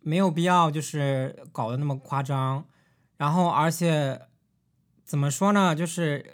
[0.00, 2.66] 没有必要就是搞得那么夸张。
[3.16, 4.20] 然后而且
[5.04, 5.74] 怎么说呢？
[5.74, 6.24] 就是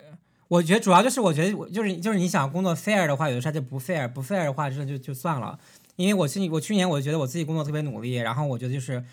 [0.49, 5.59] 我觉得主要就是我觉得我就是就是你想工作 fair 的话，有的时候就不 fair，不 fair 的话真的就就算了。
[5.97, 9.05] 因为我去我去年我觉得我自己工作特别努力，然后我觉得就是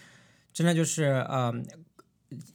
[0.53, 1.53] 真的就是呃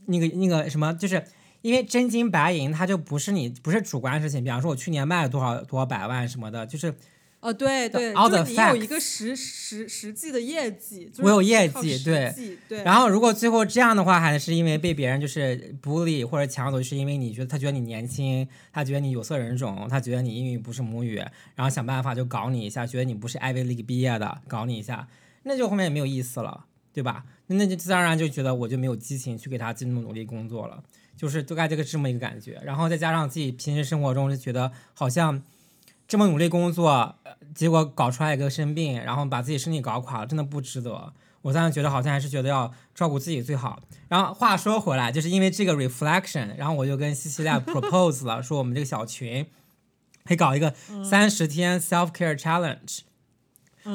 [0.07, 1.23] 那个那个什么就是。
[1.63, 4.45] 因为真金白银，它就不是你不是主观的事情。
[4.45, 6.95] 比方说，我去年卖了多少多少百万什么的，就是，
[7.41, 12.33] 哦，对对，就是你有一个实实实际的业绩，我有业绩，对
[12.69, 12.85] 对。
[12.85, 21.17] 然后如果最后这样的话，还是因为被别人就是 bully 或者抢走，是因为你觉得他觉得你年轻，他觉得你有色人种，他觉得你英语不是母语，
[21.57, 25.09] 然后想办法就搞你一下，觉得你不是 Ivy League 毕业的，搞你一下，
[25.43, 27.27] 那就后面也没有意思了，对吧？
[27.49, 30.83] 那就自然而然就觉得我就没有激情去给他这么努力工作了。
[31.15, 35.43] 就是大概这个这么一个感觉，然后再加上自己平时生活中就觉得好像
[36.09, 37.15] 这么努力工作，
[37.55, 41.13] 结果搞出来一个生病，然后把自己身体搞垮了，真的不值得。
[41.43, 43.79] 我当时觉得好像还是觉得要照顾自己最好。
[44.09, 49.47] 然后话说回来，就是因为这个 reflection，然后我就跟西西俩 propose 了，说我们这个小群
[50.25, 53.01] 可以搞一个三十天 self care challenge。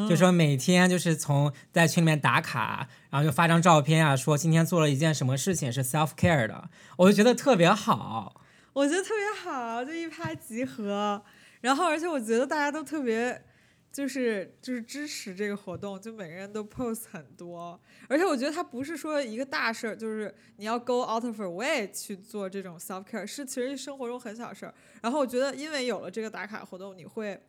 [0.09, 8.41] 就说每天就是从在群里面打卡，然后就发张照片啊，说今天做了一件什么事情是 self care 的，我就觉得特别好。
[8.73, 11.21] 我觉得特别好，就一拍即合。
[11.59, 13.43] 然后而且我觉得大家都特别
[13.91, 17.77] 就是就是支持这个活动，就每个人都 post 很多。
[18.07, 24.73] 而且我觉得它不是说一个大事儿，就是你要 go out of your way 去做这种 self care，是其实生活中很小事儿。
[25.01, 27.41] 然后我觉得因为有了这个打卡活动，你会。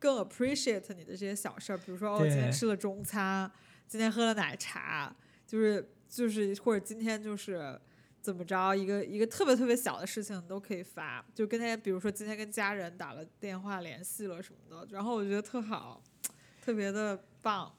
[0.00, 3.48] 更 appreciate 你的这些小事儿，比如说哦，今天吃了中餐，
[3.86, 5.14] 今天喝了奶茶，
[5.46, 7.78] 就是就是或者今天就是
[8.20, 16.02] 怎么着，一个一个特别特别小的事情都可以发，就跟他，比如说今天跟家人打了电话联系了什么的，然后我觉得特好，
[16.60, 17.72] 特别的棒。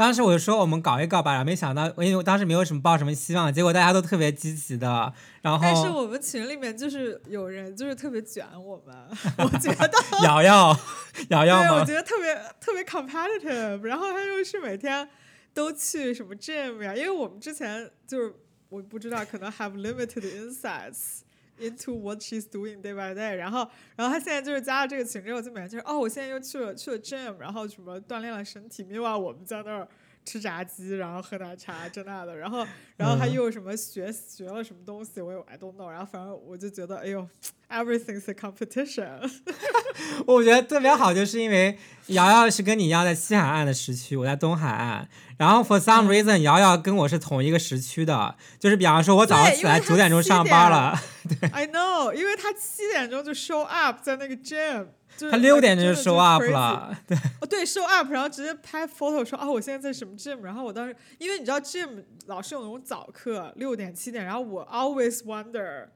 [0.00, 5.12] 当时我就说我们搞一搞吧，然后没想到，因为我当时没有什么抱什么希望，结果大家都特别积极的。
[5.42, 8.96] 然后，但是我们群里面就是有人就是特别卷我们，
[9.36, 9.90] 我觉得
[10.24, 10.74] 瑶瑶，
[11.28, 11.70] 瑶瑶对？
[11.78, 15.06] 我觉得特别特别 competitive，然后他又是每天
[15.52, 16.96] 都去什么 gym 呀？
[16.96, 18.34] 因为我们之前就是
[18.70, 21.20] 我不知道，可能 have limited insights。
[21.60, 28.84] Into what she's doing day by day，然后，然后他现在就是加了这个群之后，就每天就是哦，我现在又去了去了 gym，然后什么锻炼了身体。
[28.84, 29.86] 另外我们在那儿
[30.30, 32.64] 吃炸鸡，然后喝奶茶这那的，然后，
[32.96, 35.88] 然后他又什么学学了什么东西，我也 I don't know。
[35.88, 37.26] 然后反正我就觉得，哎呦
[37.68, 39.28] ，everything's a competition。
[40.26, 45.08] 我觉得特别好，就是因为瑶瑶是跟你一样在西海岸的时区，我在东海岸。
[45.36, 50.96] 然后 for some reason，瑶瑶跟我是同一个时区的，就是比方说，我早上起来九点钟上班了。
[51.28, 54.86] 对，I know，因为他七点钟就 show up 在那个 gym，
[55.28, 56.96] 他六点就 show up 了。
[57.04, 60.40] 对，哦对，show up，然后直接拍 photo 说啊，我现在在什么 gym。
[60.42, 65.88] 然后我当时，因为你知道 gym 老是有那种早课，六点七点，然后我 always wonder，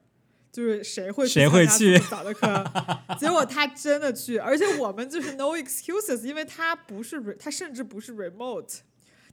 [0.51, 2.63] 就是谁会谁会去早的课？
[3.17, 8.79] 结果他真的去，而且我们就是 no excuses，因为他不是，他甚至不是 remote。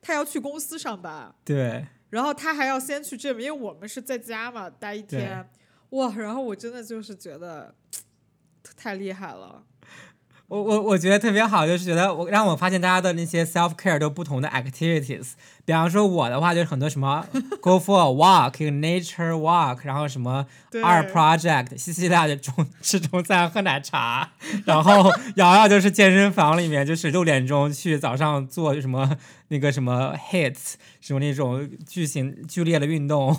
[0.05, 5.49] 他要去公司上班，对，然后他还要先去 gym，，因为我们是在家嘛，待一天，
[5.91, 7.73] 哇，然后我真的就是觉得
[8.77, 9.63] 太厉害了。
[10.53, 15.31] 我我我觉得特别好，就是觉得我让我发现大家的那些 self care 都不同的 activities。
[15.65, 17.27] 比方说我的话，就是很多什么
[17.63, 24.31] go for a walk，nature walk，然后什么 art project，西西大就中吃中餐喝奶茶，
[24.67, 29.17] 然后瑶瑶就是健身房里面就是六点钟去早上做什么
[29.49, 33.35] 那个什么 hits，什么那种巨型剧烈的运动。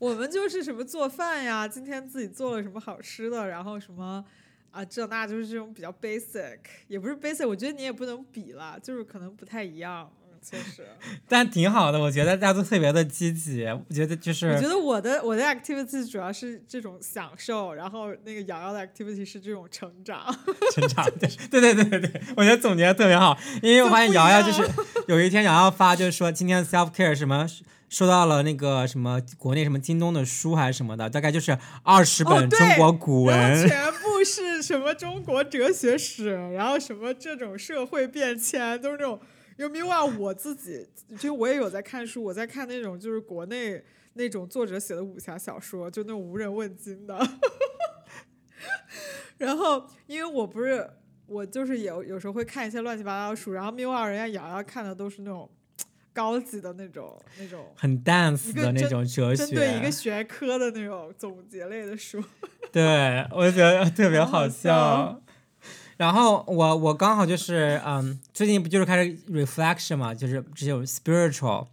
[0.00, 4.24] 我们就是什么做饭呀，今天自己做了什么好吃的，然后什么。
[4.70, 10.86] 啊，这那就是这种比较 basic，也不是 basic，我觉得你也不能比了，就是可能不太一样，嗯，确实。
[11.28, 14.48] 但挺好的，我觉得大家都特别的积极，我觉得就是。
[14.52, 20.24] 我觉得我的我的 activity 主要是这种享受，然后那个瑶瑶的 activity 是这种成长。
[20.72, 24.62] 成长，对对对对对，我觉得总结的特别好，因为我发现瑶瑶就是
[25.08, 27.46] 有一天瑶瑶发就是说今天 self care 什么。
[27.90, 34.09] 收到了那个什么国内什么京东的书还是什么的，大概就是二十本中国古文，全部
[34.60, 39.20] 什么中国哲学史，然后什么这种社会变迁，都是那种。
[39.58, 43.82] 因为另外我自己，就我也有在看书，我在看那种就是国内
[44.14, 47.18] 那种作者写的武侠小说，就那种无人问津的。
[49.38, 50.88] 然后因为我不是。
[51.26, 55.48] 我就是有有时候会看一些乱七八糟的书，然后另外人家瑶瑶看的都是那种
[56.12, 62.22] 高级的那种那种很 dance 的那种哲学，针对一个学科的那种总结类的书。
[62.72, 65.20] 对，我就觉得特别好笑。
[65.96, 71.66] 然后我我刚好就是嗯，最近不就是开始 reflection 嘛，就是这种 spiritual。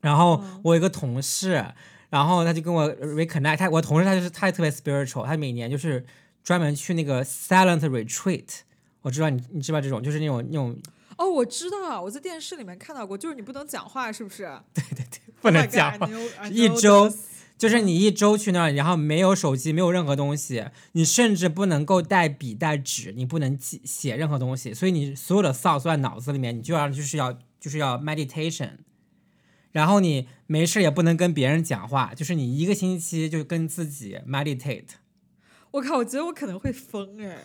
[0.00, 1.64] 然后我有一个同事，
[2.10, 6.04] 然后他就跟我 reconnect，他我同事他就是他也特别 spiritual，他每年就是
[6.44, 8.60] 专门去那个 silent retreat。
[9.02, 10.76] 我知道你，你知道这种，就是那种那种。
[11.18, 14.44] 哦，我知道，我在电视里面看到过，就是你不能讲话，是不是？
[14.74, 16.08] 对对对，不能讲话。
[16.50, 17.12] 一周，
[17.58, 28.70] 就是你一周去那儿，然后没有手机，没有任何东西，你甚至不能够带笔带纸，你不能记写任何东西，所以你所有的 thoughts 在脑子里面，你就要就是要就是要 meditation，
[29.70, 34.84] 然后你没事也不能跟别人讲话，就是你一个星期就跟自己 meditate。
[35.72, 37.38] 我靠，我觉得我可能会疯哎。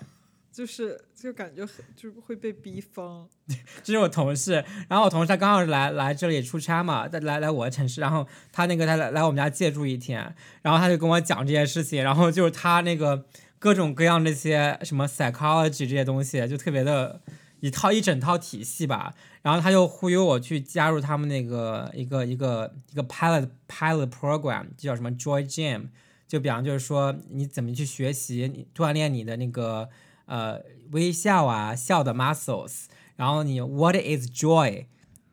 [0.58, 3.30] 就是就感觉很就会被逼疯。
[3.84, 4.54] 这是我同事，
[4.90, 13.24] 然后我同事他刚好来来这里出差嘛，在来来我的城市，然后他那个他来来我们家借住一天，然后他就跟我讲这些事情，然后就是他那个
[13.60, 17.22] 各种各样那些什么 psychology 这些东西，就特别的
[17.60, 19.14] 一套一整套体系吧。
[19.44, 25.90] 然后他就忽悠我去加入他们那个一个一个一个 pilot pilot program，叫什么 Joy Gym，
[26.28, 29.88] 就比方就是说你怎么去学习，你锻炼你的那个。
[30.28, 30.62] 呃，
[30.92, 32.84] 微笑啊，笑的 muscles，
[33.16, 34.86] 然后你 What is joy，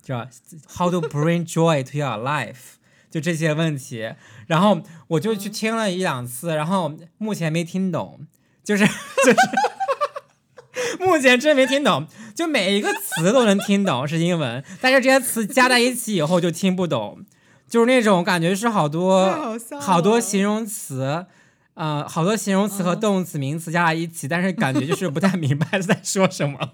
[0.06, 0.28] 是吧
[0.76, 2.78] ？How to bring joy to your life，
[3.10, 4.14] 就这些问题。
[4.46, 8.26] 然后我就去听了一两次，然后目前没听懂，
[8.62, 8.86] 就是
[9.24, 12.06] 就是，目前真没听懂。
[12.34, 17.24] 就每一个词都能听懂是英文，但是这些词加在一起以后就听不懂，
[17.68, 21.26] 就是那种感觉是好多好多形容词。
[21.74, 26.58] 呃，好多形容词和动词、名词加在一起，但是感觉就是不太 明白在说什么。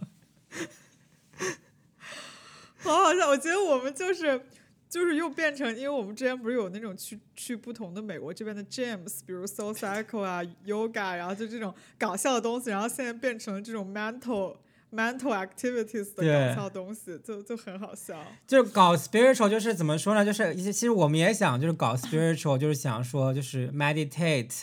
[2.83, 3.29] 好好笑！
[3.29, 4.43] 我觉得我们就是
[4.91, 14.57] 就是又变成，因为我们之前不是有那种去去不同的美国这边的 gyms，比如 Soul Cycle 啊、Yoga，然后就这种搞笑的东西，然后现在变成了这种 mental
[14.93, 18.23] mental activities 的搞笑东西，就就很好笑。
[18.47, 20.25] 就是搞 spiritual，就是怎么说呢？
[20.25, 24.63] 就是一些其实我们也想，就是搞 spiritual，就是想说就是 meditate。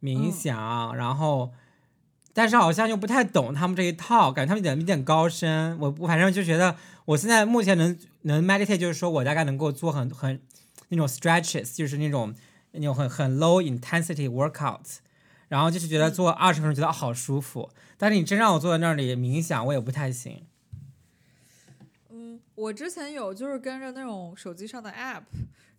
[0.00, 1.52] 冥想，然后，
[2.32, 5.76] 但是好像又不太懂他们这一套，感觉他们有点有点高深。
[5.80, 10.40] 我我反正就觉得，我现在目前能能 meditate，就是说我大概能够做很很
[10.88, 12.32] 那种 stretches，就是那种
[12.72, 14.98] 那种很很 low intensity workout，
[15.48, 17.68] 然后就是觉得做二十分钟觉得好舒服。
[17.96, 20.46] 但是你真让我坐在那里冥想，我也不太行。
[22.10, 25.24] 嗯，我之前有就是跟着那种手机上的 app，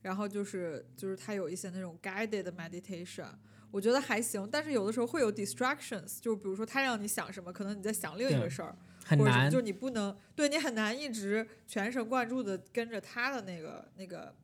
[0.01, 3.27] 然后就是就是它有一些那种 guided meditation。
[3.71, 14.35] 我觉得还行，但是有的时候会有 distractions，就比如说他让你想什么，可能你在想另一个事儿，很难，就是你不能对你很难一直全神贯注的跟着他的那个那个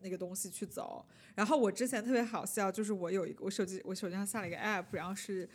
[0.00, 1.04] 那个东西去走。
[1.34, 5.48] 然后我之前特别好笑，就是我有一个我手机我手机上下了一个 app，然后是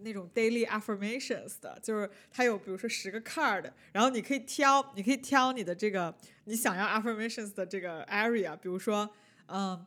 [0.00, 9.10] 那种 daily affirmations 的，就是它有比如说十个 card，然后你可以挑你可以挑你的这个你想要 affirmations 的这个 area，比如说
[9.48, 9.86] 嗯。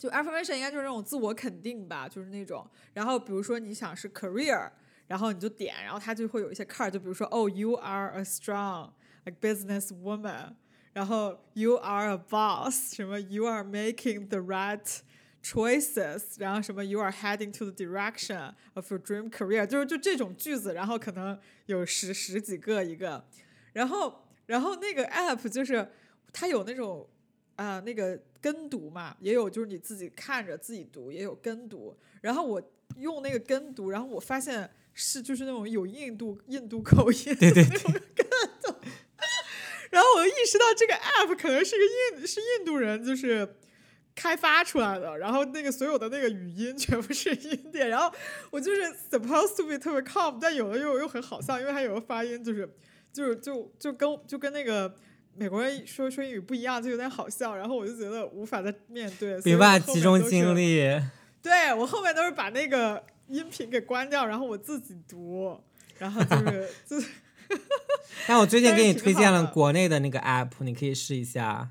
[0.00, 2.66] 就 affirmation 应该就是那种自我肯定吧，就是那种。
[2.94, 4.70] 然后比如说你想是 career，
[5.06, 8.92] 然后你就点，然后它就会有一些 card，就比如说哦，you are a strong
[9.26, 10.54] like business woman，
[10.94, 15.00] 然后 you are a boss，什么 you are making the right
[15.42, 23.22] choices，然后什么 you are heading to the direction of your dream career，就是就这种句子，然后可能有十十几个一个，
[23.74, 25.90] 然后然后那个 app 就是
[26.32, 27.06] 它有那种。
[27.56, 31.94] 啊，那个跟读嘛，也有就是你自己看着自己读，也有跟读。
[32.22, 32.62] 然后我
[32.96, 38.26] 用那个跟读，然后我发现是就是那种有印度印度口音的那种跟
[38.62, 38.74] 读。
[39.90, 41.82] 然后我就意识到这个 app 可能是个
[42.18, 43.56] 印是印度人就是
[44.14, 47.90] 开发出来的，然后那个所有的那个语音全部是音点。
[47.90, 48.10] 然后
[48.50, 52.68] 我就是 supposed to be 特别 calm，但有的又又很好笑，因为它有个发音就是
[53.12, 54.94] 就是就就跟就跟那个。
[55.34, 61.00] 美国人说说英语不一样，就有点好笑，然后我就觉得无法再面对，没办法集中精力。
[61.42, 65.58] 对我后面都是把那个音频给关掉，然后我自己读，
[65.98, 67.08] 然后就是 就。
[68.26, 71.70] 但我最近给你推荐了国内的那个 app，你可以试一下。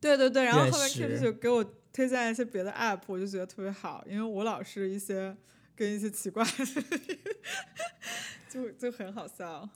[0.00, 5.36] 对对对，然后后面 K 就给我推荐一些别的 app，我就觉得特别好，因为我老是一些
[5.76, 6.50] 跟一些奇怪的，
[8.48, 9.68] 就就很好笑。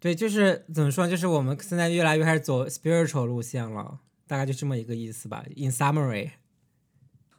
[0.00, 5.44] 对，就是怎么说，就是我们现在越来越开始走 spiritual 路线了，大概就这么一个意思吧。
[5.54, 6.30] In summary，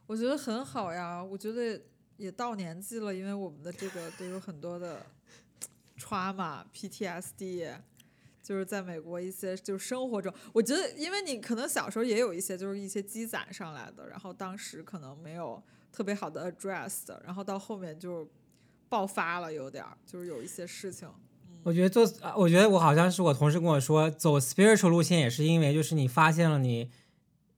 [0.06, 1.82] 我觉得很好呀，我觉得
[2.18, 5.04] 也到年纪了，因为我们的这个都有很多的
[5.98, 7.78] trauma PTSD，
[8.44, 15.60] 就是在美国一些就是生活中，我觉得因为你可能小时候也有一些就是一些积攒上来的，然后当时可能没有
[15.92, 18.30] 特别好的 address 的，然后到后面就
[18.88, 21.10] 爆发了，有点儿就是有一些事情。
[21.64, 22.04] 我觉得做，
[22.38, 26.90] 我觉得我好像是我同事跟我说，走 spiritual 路线也是因为就是你发现了你。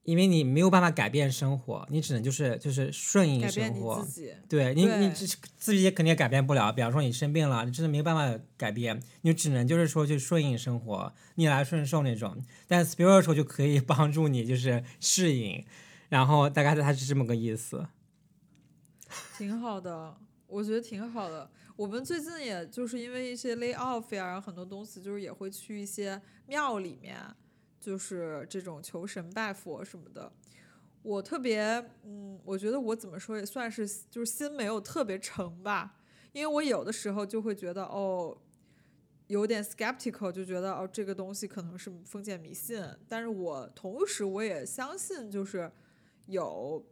[0.04, 4.06] 因为你没有办法改变生活，你只能就是就是顺应生活。
[4.46, 5.08] 对你，你
[5.56, 6.70] 自己肯定也改变不了。
[6.70, 12.36] 比方说你生病了，你真的没有办法改变，你只能就是说去顺应生活，逆来顺受那种。
[12.68, 15.64] 但 spiritual 就可以 帮助你就是适应，
[16.10, 17.86] 然后大概它是这么个意思。
[19.38, 20.14] 挺好的，
[20.48, 21.50] 我觉得挺好的。
[21.76, 27.16] 我们最近也就是因为一些 lay off 呀，然后很多东西就是也会去一些庙里面。
[27.80, 30.32] 就是这种求神拜佛什么的，
[31.02, 31.60] 我特别，
[32.02, 35.98] 嗯，我觉得我怎么说也算是，就是心没有特别诚吧，
[36.32, 38.38] 因为我有的时候就会觉得，哦，
[39.26, 45.70] 有点 skeptical，就觉得哦，这个东西可能是封建迷信，但是我同时我也相信，就是
[46.24, 46.82] 有，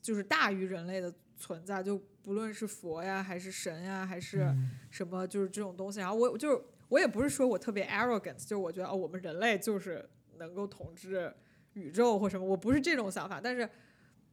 [0.00, 4.54] 就是大于人类的存在，就不论是佛呀，还是神呀，还是
[4.90, 6.62] 什么，就是这种东西，然后我就是。
[6.90, 10.06] 我也不是说我特别 arrogant，就是我觉得哦，我们人类就是
[10.36, 11.34] 能够统治
[11.72, 13.40] 宇宙或什么，我不是这种想法。
[13.42, 13.68] 但是，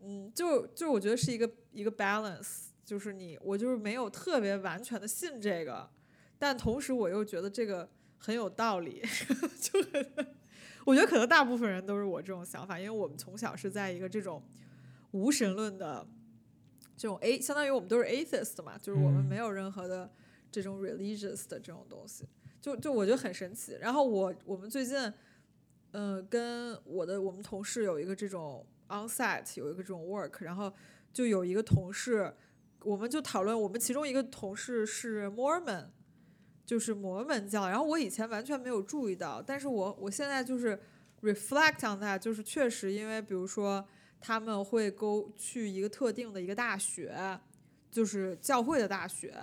[0.01, 5.89] 嗯，就就我觉得是一个一个 balance，就是你我就是没有特别完全的信这个，
[6.37, 9.01] 但同时我又觉得这个很有道理。
[9.59, 9.79] 就
[10.85, 14.43] 我觉得可能大部分人都是我这种想法，因为我们从小是在一个这种
[15.11, 16.05] 无神论的
[17.01, 20.07] 这种 a，相当于我们都是 atheist 嘛，就是我们没有任何的
[20.51, 22.27] 这种 religious 的这种东西。
[22.61, 25.11] 就就我觉得很神奇，然后我我们最近，
[25.93, 30.71] 嗯，跟我的我们同事有一个这种 onsite 有一个这种 work，然后
[31.11, 32.31] 就有一个同事，
[32.83, 35.87] 我们就讨论，我们其中一个同事是 Mormon，
[36.67, 40.79] 就是摩门教，然后我以前完全没有注意到，但是我我现在就是
[41.23, 43.83] reflect on that，就是确实因为比如说
[44.21, 47.37] 他们会勾去一个特定的一个大学，
[47.91, 49.33] 就是教会的大学，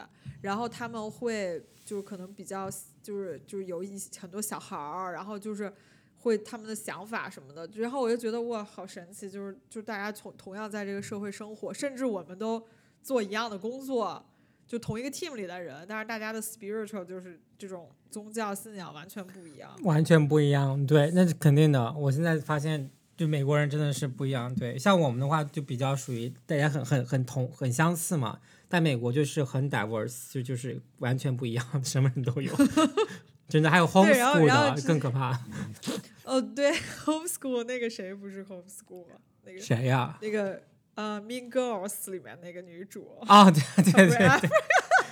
[0.41, 2.71] 然后他们会就可能比较。
[3.01, 5.73] 就是就是有一很多小孩儿，然后就是
[6.19, 9.31] 会他们的想法什么的，然后我就觉得哇，好神奇！
[9.31, 12.63] 就是就大家同同样在这个社会生活，甚至我们都
[13.03, 14.23] 做一样的工作，
[14.67, 20.87] 就同一个 team 里的人，但是大家的 spiritual 就是这种宗教信仰完全不一样，完全不一样。
[20.87, 21.91] 对，那是肯定的。
[21.95, 24.55] 我现在发现，就美国人真的是不一样。
[24.55, 28.39] 对，像我们的话就比较属于大家很很很同很相似嘛。
[28.71, 32.53] 但美国就是很 diverse，就就是完全不一样， 什么人都有，
[33.49, 35.39] 真的还有 homeschool 的更可怕。
[36.25, 36.71] 哦，对
[37.05, 39.17] ，homeschool 那个谁不是 homeschool 吗？
[39.45, 40.17] 那个谁呀？
[40.23, 40.63] 那个
[40.95, 43.09] 呃，Mean Girls 里面那个女主。
[43.27, 44.29] 哦，对对对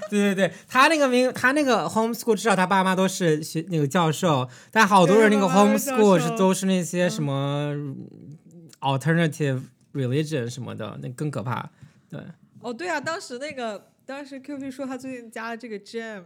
[0.08, 7.74] 对对对对，他那个名，他那个 homeschool 至少他爸妈都是学那个教授，但好多人那个 homeschool 是都是那些什么
[8.80, 11.70] alternative religion 什么的，那更可怕，
[12.08, 12.20] 对。
[12.60, 16.22] 哦，对啊，当时那个，当时 Q Q 说他最近加了这个 Gym，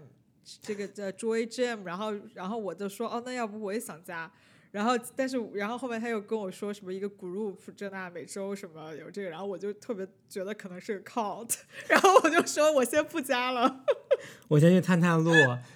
[0.62, 4.30] 这个叫 Joy Gym，然后，然后我就说，哦，那要不我也想加，
[4.72, 11.56] 然后，但是，然后后面他又跟我说什么一个 group，这那每周什么有这个，然后我就特别觉得可能是 cult，
[11.88, 13.80] 然后我就说我先不加了，
[14.48, 15.32] 我先去探探路，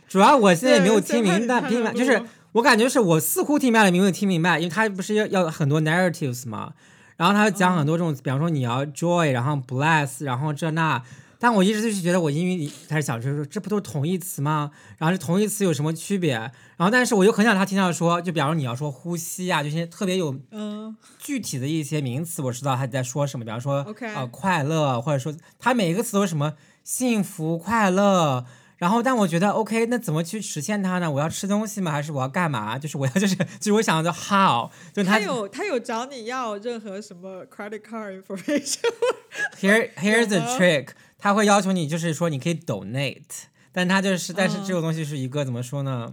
[0.06, 2.22] 主要我现在也没有听明白，听明白就是
[2.52, 6.74] 我感觉是我似乎听明白了，没有听明白，因为他不是要要很多 narratives 嘛？
[7.16, 11.02] 然后他讲很多这种，比方说你要 joy，然后 bless，然后这那，
[11.44, 14.70] 但我一直就是觉得我英语里开始想就是说这不都是同义词吗？
[14.96, 16.32] 然后这同义词有什么区别？
[16.32, 23.44] 然后但是我又很想他听到说，就比方说你要说呼吸啊，就是特别有嗯具体的一些名词，我知道他在说什么。
[23.44, 28.46] 比方说呃快乐，或者说他每一个词都是什么幸福快乐。
[28.76, 31.10] 然后，但我觉得 OK，那怎么去实现它呢？
[31.10, 31.92] 我要吃东西吗？
[31.92, 32.76] 还是我要干嘛？
[32.76, 40.88] 就是我要，就是就是我想的 how，就他有他有找你要任何什么 credit card information？Here here's the trick，
[41.24, 46.12] 他会要求你，就是说你可以 donate，但他就是，但是这个东西是一个怎么说呢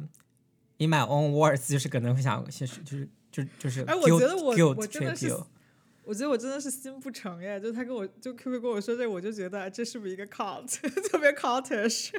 [0.77, 3.81] ？In my own words，就是可能会想，就是就是就就是。
[3.81, 5.37] 哎，我觉得我我真的是，
[6.05, 7.59] 我觉得我真的是心不诚耶。
[7.59, 10.79] 就他跟我就 QQ 跟我说这，我就觉得这是不是一个 cult，
[11.11, 12.11] 特别 cultish。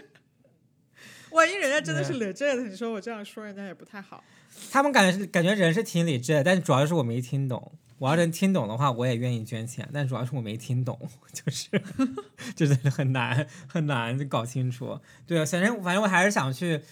[1.32, 4.22] 万一人家真的是理智的，你说我这样说人家也不太好。
[4.70, 7.72] 他们感觉是感觉人是挺理智的，但主要是我没听懂。
[7.98, 9.88] 我要能听懂的话，我也愿意捐钱。
[9.92, 10.98] 但主要是我没听懂，
[11.32, 11.70] 就是
[12.56, 14.98] 就是很难很难搞清楚。
[15.24, 16.82] 对啊，反正反正我还是想去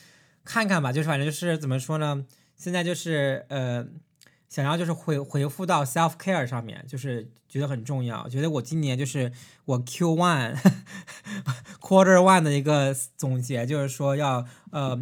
[0.44, 0.92] 看看吧。
[0.92, 2.24] 就是反正就是怎么说呢？
[2.56, 3.84] 现在就是呃，
[4.50, 8.28] 想要就是回回复到 self care 上面，就是觉得很重要。
[8.28, 9.32] 觉得我今年就是
[9.64, 10.58] 我 Q one
[11.80, 15.00] quarter one 的一个总结，就是说要呃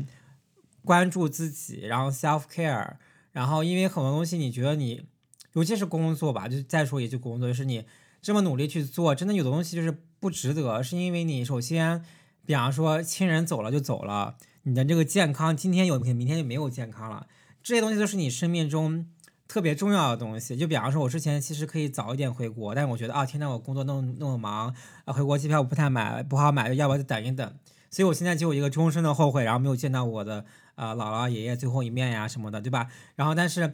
[0.85, 2.97] 关注自己，然后 self care，
[3.33, 5.07] 然后因为很多东西你觉得你，
[5.55, 7.87] 尤其是工作吧，就再说一句工作，就是你
[8.21, 9.91] 这么努力去做，真的有的东西就是
[10.21, 12.05] 不值得，是因为你首先，
[12.45, 17.27] 比方说亲人走了就走了，你的这个健康今天有，明天就没有健康了，
[17.63, 19.07] 这些东西都是你生命中。
[19.49, 24.75] 特别重要的东西，就比方说，我之前其实可以早一点回国，但是我觉得啊，天呐，我工作那么那么忙，
[25.07, 27.51] 啊，回国机票我不太买不好买，要不就等一等？
[27.91, 30.45] 所以我现在就有一个终身的后悔，然后没有见到我的
[30.75, 32.89] 呃姥姥爷爷最后一面呀什么的，对吧？
[33.17, 33.73] 然后但是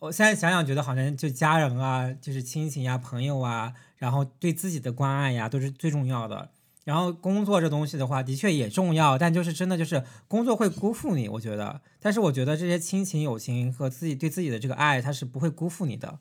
[0.00, 6.50] 我现在想想，觉得好像就家人啊，就是亲情呀、朋友啊，然后对自己的关爱呀，都是最重要的。
[6.84, 11.80] 然后工作这东西的话，的确也重要，但就是真的就是工作会辜负你，我觉得。
[11.98, 16.18] 但是我觉得这些亲情、友情和自己对自己的这个爱，它是不会辜负你的。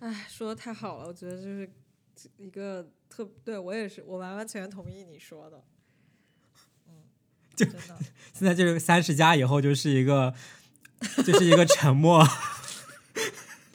[0.00, 1.70] 哎，说的太好了，我觉得就是
[2.36, 5.64] 一个特对我也是，我完完全全同意你说的。
[6.86, 6.92] 嗯，
[7.56, 7.66] 就
[8.34, 10.34] 现在就是三十加以后就是一个，
[11.24, 12.22] 就是一个沉默。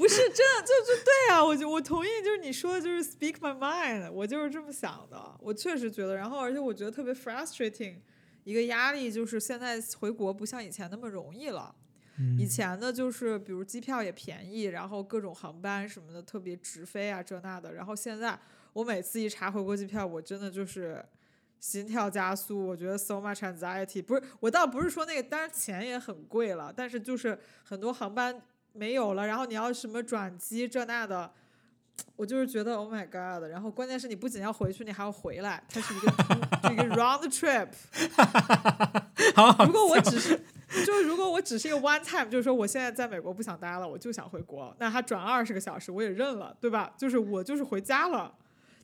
[0.04, 5.34] 不是，真的就就对啊，我就我同意，就是你说的，就是 speak my mind，我就是这么想的。
[5.39, 7.95] 我确实觉得，然后而且我觉得特别 frustrating，
[8.43, 11.74] 一个压力就是现在回国不像以前那么容易了。
[12.38, 17.74] 以前的就是比如机票也便宜，然后各种航班什么的特别直飞啊这那的。
[17.74, 18.38] 然后现在
[18.74, 21.01] 我每次一查回国机票，我真的就是
[21.62, 24.04] 心跳加速，我觉得 so much anxiety。
[24.04, 28.41] 不是，我倒不是说那个，当然钱也很贵了，但是就是很多航班。
[28.74, 31.32] 没有了，然后你要什么转机这那的，
[32.15, 33.49] 我就是觉得 Oh my God！
[33.51, 36.07] 然后关键是你不仅要回去，你还要回来，它是一个
[36.74, 37.69] 一个 round trip。
[39.36, 40.36] 好如果我只是，
[40.86, 46.93] 就是如果我只是一个 one time，就是说我现在在美国不想待了，我就想回国，那他转二十个小时我也认了，对吧？
[46.97, 48.34] 就是我就是回家了，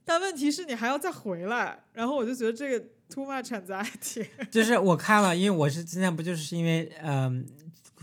[0.05, 4.27] 但问题是你还要再回来，然后我就觉得这个 too much anxiety。
[4.51, 7.43] 就是我看了，因为我是今天不就是因为嗯。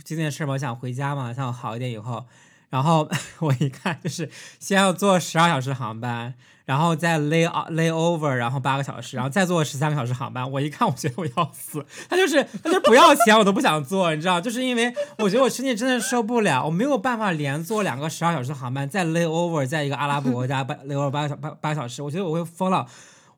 [0.06, 2.24] 这件事嘛，我想回家嘛，想好一点以后，
[2.70, 3.08] 然后
[3.40, 4.30] 我一看就是
[4.60, 6.32] 先要坐十二小时航班，
[6.64, 10.48] 然后再 lay lay over，然后八个小时，然后再坐十三个小时航班。
[10.48, 11.84] 我一看，我觉得我要死。
[12.08, 22.86] 他就是他就不要钱，我都不想坐，你知道，就是因为我觉得我身体真的受不了，我没有办法连坐两个十二小时航班，再 lay over，在一个阿拉伯国家八 lay over 八个小八八个小时，我觉得我会疯了。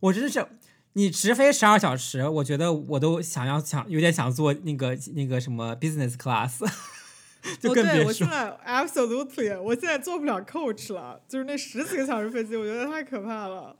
[0.00, 0.46] 我真的是。
[0.94, 6.66] 你直飞十二小时，我觉得我都想要想有点想坐那个那个什么 business class，
[7.60, 8.06] 就更别说。
[8.06, 13.76] 我现在 absolutely，我现在坐不了 coach 了，就是那十几个小时飞机，我觉得太可怕了。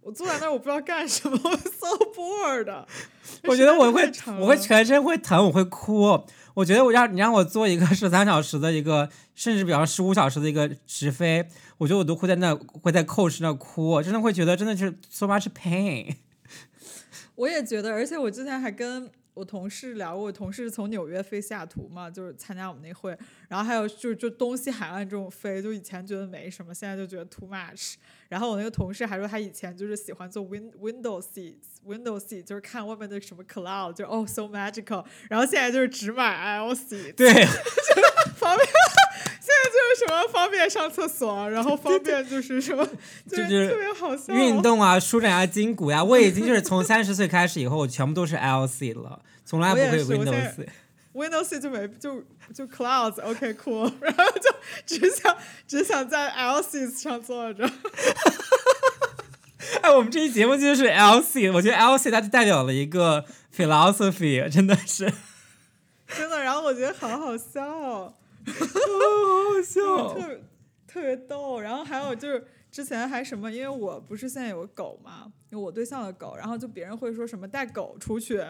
[0.00, 1.38] 我坐在那儿，我不知道干什么，
[1.78, 2.84] so bored。
[3.44, 4.10] 我觉得我会，
[4.40, 6.24] 我会全身会疼，我会哭。
[6.54, 11.46] 我觉得我让你让我做一个十三小时的一个，甚至比方十五小时的一个直飞，
[11.78, 16.16] 我觉得我都会在那会在 coach 那哭，真的会觉得真的是 so much pain。
[17.36, 23.16] 我也觉得，而且我之前还跟我同事聊，我同事从纽约飞西雅图嘛，就是参加我们那会，
[23.52, 27.96] 然后还有就是就东西海岸这种飞，就以前觉得没什么，现在就觉得 too much。
[28.30, 35.04] 然后我那个同事还说他以前就是喜欢坐 win window seats，window seat 就是看外面的什么 cloud，就哦 so magical。
[35.28, 37.30] 然后现在就是只买 aisle seat，对，
[38.36, 38.66] 方便。
[39.38, 42.88] 现在就是什么方便上厕所，然后方便就是什么，
[43.28, 44.32] 就是特别好笑。
[44.32, 46.02] 运动啊，舒展下筋骨呀。
[46.02, 50.66] 我已经就是从三十岁开始以后，我全部都是 L C 了，从来不会 Windows。
[51.12, 52.22] Windows 就没就
[52.54, 54.54] 就 Clouds，OK cool， 然后就
[54.86, 55.36] 只想
[55.66, 57.68] 只想在 L C 上坐着。
[59.82, 65.12] 哎，我们这期节目就是 L C，我觉得 L C 它就代表了一个 philosophy，真的是。
[66.08, 67.62] 真的，然后我觉得好好笑。
[67.64, 70.40] 好好笑，特
[70.86, 71.60] 特别逗。
[71.60, 78.42] 然后还有就是之前还什么，因为我不是现在有个狗嘛，有我对象的狗，然后就别人会说什么带狗出去，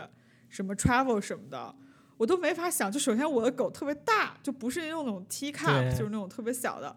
[0.49, 1.75] 什么 travel 什么的，
[2.17, 2.91] 我都没法想。
[2.91, 6.95] 就首先我的狗特别大，就不是那种 T cup，就是那种特别小的。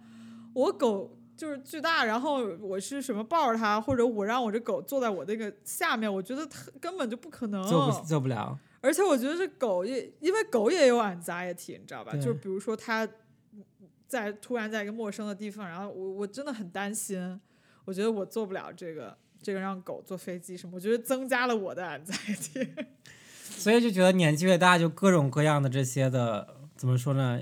[0.53, 8.57] 我狗就是巨大，然后我是什么抱着它，或者我让我这狗坐在我那个下面，我觉得它根本就不可能，做不做不了。
[8.81, 12.13] 而且我觉得这狗也，因为狗也有 anxiety，你知道吧？
[12.15, 13.07] 就是比如说它
[14.07, 17.41] 在突然在一个陌生的地方，然后我我真的很担心。
[17.83, 22.67] 我觉得我做不了这个，这个让狗坐飞机什么，我觉得增加了我的 anxiety。
[23.57, 27.39] 所以就觉得年纪越大，就各种各样的这些的怎么说呢？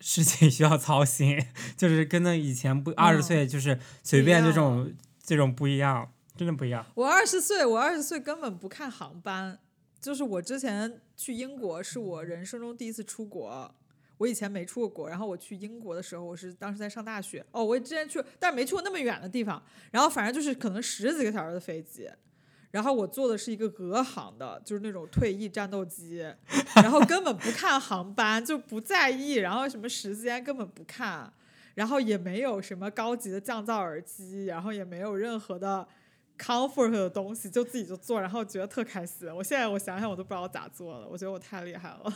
[0.00, 1.38] 事情需要操心，
[1.76, 4.90] 就是跟那以前不二十岁就是随便这种
[5.22, 6.84] 这种不一样，真的不一样。
[6.94, 9.58] 我二十岁，我二十岁根本不看航班。
[10.00, 13.74] 就是我之前去英国，是我人生中第一次出国。
[14.16, 17.44] 我以前没出过国，然后我去英国的时候，我是当时在上大学。
[17.50, 19.62] 哦，我之前去，但是没去过那么远的地方。
[19.90, 22.08] 然后反正就是可能十几个小时的飞机，
[22.70, 26.24] 然后我坐的是一个俄航的，就是那种退役战斗机，
[26.76, 31.32] 然后根本不看航班，就不在意，然后什么时间根本不看，
[31.74, 35.86] 然后也没有什么高级的降噪耳机，然后也没有任何的。
[36.42, 39.28] comfort 的东西就自己就坐，然后觉得特开心。
[39.28, 41.06] 我现在我想想，我都不知道我咋做的。
[41.06, 42.14] 我觉得我太厉害了。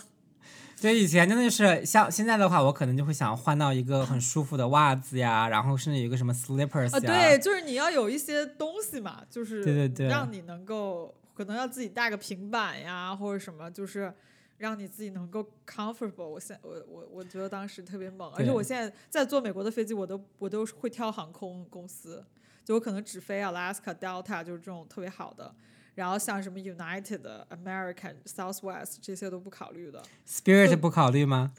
[0.81, 7.01] 对，以前真的是像现在的话，我可能就会想换到一个很舒服的袜子呀，然后甚至有一个什么 slippers 啊。
[7.01, 14.13] 对，就是你要有一些东西嘛，就是对对对，让你能够可能要自己带个平板呀，或者什么，就是
[14.59, 16.27] 让你自己能够 comfortable。
[16.27, 22.25] 我现我我我觉得当时特别猛，而且我现在在坐美国的飞机，我都我都会挑航空公司。
[22.65, 25.55] 就我可能只飞 Alaska Delta，就是这种特别好的，
[25.95, 27.21] 然后像什么 United、
[27.51, 30.03] American、Southwest 这些都不考虑的。
[30.29, 31.53] Spirit 不考虑吗？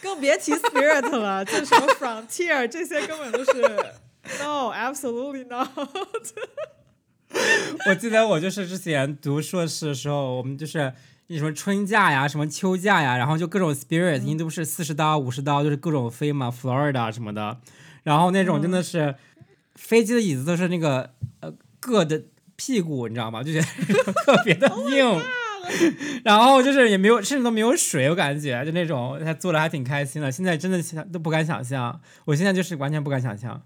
[0.00, 3.52] 更别提 Spirit 了，就什么 Frontier 这些根本都是
[4.40, 5.68] No，absolutely not。
[7.88, 10.92] 我记得我就是之前读硕士的时候，我们就是
[11.28, 17.58] 你什么春假呀、什么秋假呀，然后就各种 Spirit，印度是四十刀、五十刀，就是各种飞嘛，Florida 什么的，
[18.02, 19.14] 然后那种真的是。
[19.74, 21.50] 飞机的椅子都是那个呃
[21.80, 22.22] 硌的
[22.64, 23.42] 屁股，你知道吗？
[23.42, 23.66] 就觉得
[24.24, 25.20] 特别的 硬，
[26.24, 30.30] 然后就是也没有，甚至都没有水，我感觉就那种，他做的还挺开心的。
[30.30, 33.60] 现在真的想都不敢想象，我现在就是完全不敢想象，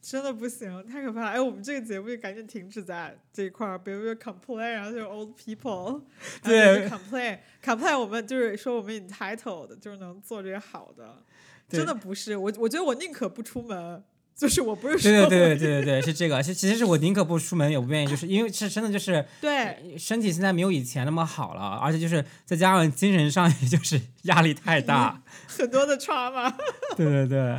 [0.00, 1.28] 真的不行，太可怕了。
[1.28, 6.00] 哎，我们这个节目就赶紧停止在这一块儿，比如说 complain，然后就是 old people，
[6.42, 11.22] 对，complain，complain，我们就是说我们 entitled，就是能做这些好的，
[11.68, 14.02] 真的不是我，我觉得我宁可不出门。
[14.42, 26.52] 就是我不是说对对对对对对是这个，是其实是我宁可不出门也不愿意，就是因为是真的就是对身体现在没有以前那么好了，而且就是再加上精神上也就是 压力太大，很多的 trauma。
[26.96, 27.56] 对对对，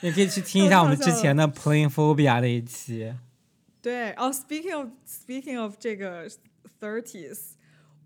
[0.00, 3.14] 你 可以去听一下我们之前的 Playing phobia 那一期。
[3.82, 6.26] 对哦，speaking of speaking of 这个
[6.80, 7.40] thirties，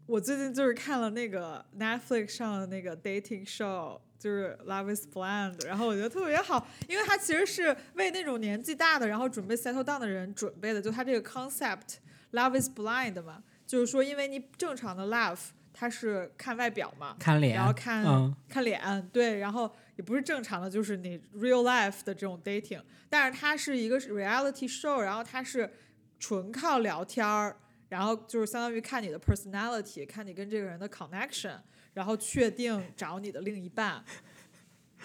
[0.07, 4.01] 我最近就是看了那个 Netflix 上的那个 dating show。
[4.19, 10.81] 就是 Love is Blind，然后我觉得特别好，因为它其实是为那种年纪大的，然后准备 settle down 的人准备的。
[10.81, 11.97] 就它这个 concept
[12.33, 15.39] Love is Blind 嘛，就是说，因为你正常的 love
[15.73, 25.71] 它是看外表嘛，看脸，然后看看脸，对，然后也不是正常的，就是你 real life 的这种 dating，但是它是一个 reality show，然后它是
[26.19, 27.57] 纯靠聊天儿，
[27.91, 31.59] 然后就是相当于看你的 personality，看你跟这个人的 connection。
[31.97, 34.05] 然后确定找你的另一半。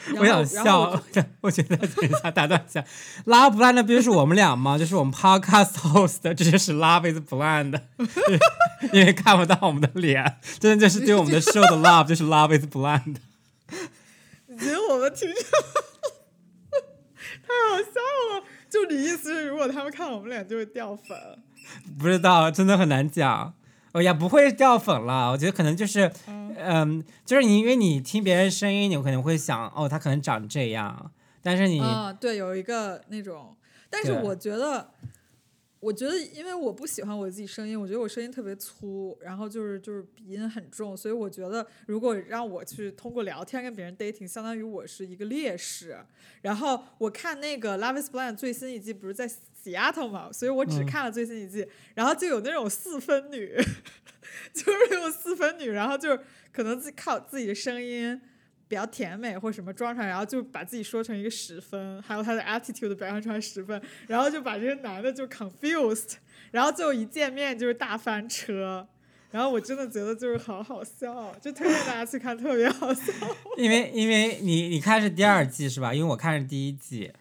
[0.18, 1.02] 我想笑，
[1.40, 2.84] 我觉得等一下打断一下
[3.26, 4.78] ，Love Blind 不就是我们俩吗？
[4.78, 7.80] 就是我们 Podcast host，这就是 Love is Blind，
[8.92, 13.18] 因为看不到我们的脸，真的就是对我们的 show 的 love，就是 Love is Blind。
[14.48, 15.36] 你觉得我们听着
[17.48, 18.02] 太好笑
[18.36, 18.44] 了？
[18.70, 21.18] 就你意思是，如果他们看我们俩就会掉粉？
[21.98, 23.54] 不知道，真的很难讲。
[23.94, 25.32] 哦呀，不会掉粉了。
[25.32, 31.12] 我觉得可能就是，嗯，就是你因为你听别人声音，你可能会想，哦，他可能长这样。
[31.42, 31.82] 但是你，
[32.20, 33.56] 对，有一个那种，
[33.90, 34.92] 但是我觉得。
[35.82, 45.98] 我觉得，因为我不喜欢我自己声音，我觉得我声音特别粗，然后就是就是鼻音很重，所以我觉得如果让我去通过聊天跟别人 dating，相当于我是一个劣势。
[46.44, 49.28] 然后我看那个《Love Is Blind》最新一季不是在
[49.64, 53.56] Seattle 嘛，所以我只看了最新一季，然后就有那种四分女，
[54.54, 56.18] 就是那种四分女，然后就
[56.52, 58.22] 可能自靠自己的声音。
[58.68, 66.14] 比较甜美或什么装出来，然后就把自己说成一个十分，还有她的 attitude 表现出来十分，然后就把这些男的就 confused，
[66.52, 68.88] 然后最后一见面就是大翻车，
[69.32, 73.12] 然后我真的觉得就是好好笑，就推荐大家去看，特别好笑。
[73.60, 75.94] 因为因为你你看是第二季是吧？
[75.94, 77.12] 因为我看是第一季。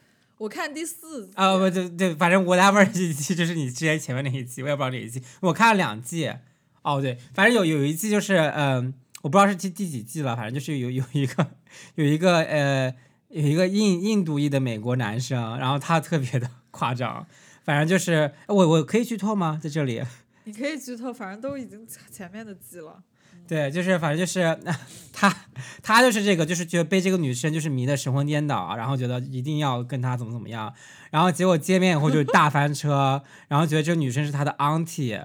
[0.40, 1.30] 我看第四。
[1.34, 6.32] 啊不对对，反正 whatever 这一季就是你之前前面那一季，我也不知道哪一季，我看了两季。
[6.82, 8.94] 哦对，反正有有一季就是嗯。
[9.22, 11.46] 我不知道是第第几季了，反正就是有有一个
[11.96, 12.90] 有一个呃
[13.28, 17.26] 有一个印印度裔的美国男生，然后他特别的 夸张，
[17.62, 19.60] 反正就是我我可以剧透吗？
[19.62, 20.02] 在这里？
[20.44, 23.02] 你可以剧透，反正都已经前面的季了。
[23.50, 24.56] 对，就是反正就是
[25.12, 25.34] 他
[25.82, 30.72] 他就是这个，就是觉得被这个女生就是迷得神魂颠倒，然后觉得一定要跟她怎么怎么样，
[31.10, 35.20] 然后结果见面以后就大翻车， 然后觉得这个女生是他的 auntie，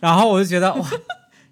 [0.00, 0.88] 然后我就觉得哇。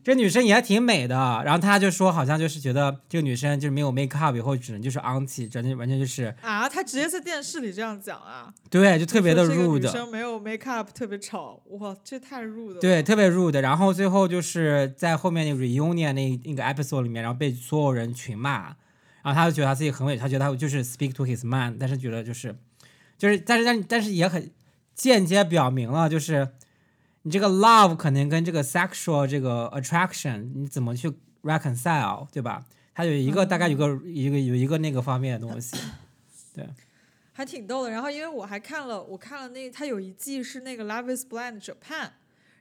[0.06, 9.80] 这女生也还挺美的，然后他就说，好像就是觉得这个女生就是没有 make up 以后，只能就是 auntie，真的完全就是啊，他直接在电视里这样讲啊，对，就特别的 rude。
[9.80, 12.80] 女生没有 make up 特别丑，哇，这太 rude 了。
[12.80, 13.60] 对，特别 rude。
[13.60, 18.76] 然后最后就是在后面那个 reunion 那那个 episode 里面，然后被所有人群骂，
[19.24, 22.54] 然然后他就觉得他自己很伟，他觉得他就是 speak to his man，但是觉得就是
[23.18, 24.52] 就是但是但但是也很
[24.94, 26.50] 间接表明了就是
[27.26, 31.12] 你这个 love 肯定跟这个 sexual 这个 attraction 你怎么去
[31.42, 32.64] reconcile 对吧？
[32.94, 35.76] 它有一个大概有个一个有一个那个方面的东西，
[36.54, 36.64] 对。
[37.32, 37.90] 还挺逗的。
[37.90, 42.10] 然后因为我还看了，我看了那他有一季是那个 Love Is Blind Japan，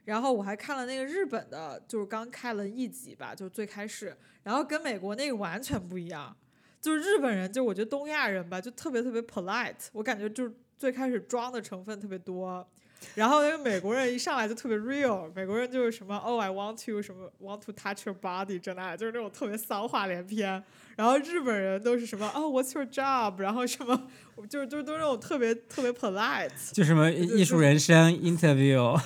[0.04, 6.36] 然后我还看了那个日本的，就是刚开了一集吧，就最开始，然后跟美国那个完全不一样。
[6.80, 12.68] 就是日本人，就我觉得东亚人吧，就特别特别 polite，我感觉就是最开始装的成分特别多。
[13.14, 20.62] 然后那个美国人一上来就特别 real，美国人就是什么 Oh I want to 什么 want to touch your body 这那，就是那种特别骚话连篇。
[20.96, 23.38] 然后日本人都是什么哦 What's your job？
[23.38, 24.08] 然后什么
[24.48, 28.98] 就是就是都是那种特别特别 polite，就什么艺术人生 interview。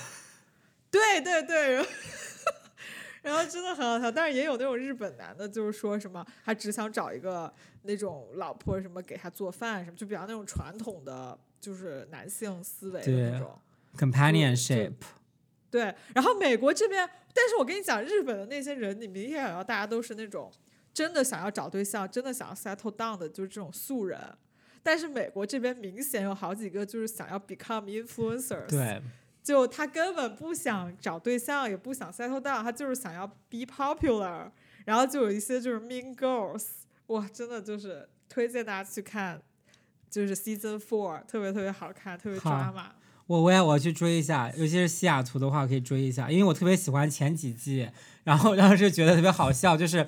[0.90, 1.84] 对对对，
[3.22, 13.56] 然后真的很好笑，但是也有那种日本男的，就是说什么他只想找一个那种老婆，什么给他做饭什么，就比较那种传统的就是男性思维的那种。
[13.96, 14.94] companionship，
[15.70, 20.50] 对，然后美国这边，但是我跟你讲，日本的那些人，你明显感到大家都是那种
[20.92, 24.18] 真的想要找对象，真的想要 settle down 的，就是这种素人。
[24.82, 29.02] 但是美国这边明显有好几个就是想要 become influencers，对，
[29.42, 34.50] 就他根本不想找对象，也不想 settle down，他就是想要 be popular。
[34.86, 36.66] 然后就有一些就是 mean girls，
[37.08, 39.40] 哇，真的就是推荐大家去看，
[40.08, 42.94] 就是 season four，特别特别好看，特别抓马。
[43.30, 47.88] 我我也我去追一下，尤其是西雅图的话，可以追一下，因为我特别喜欢前几季，
[48.24, 50.04] 然后当时觉得特别好笑，就是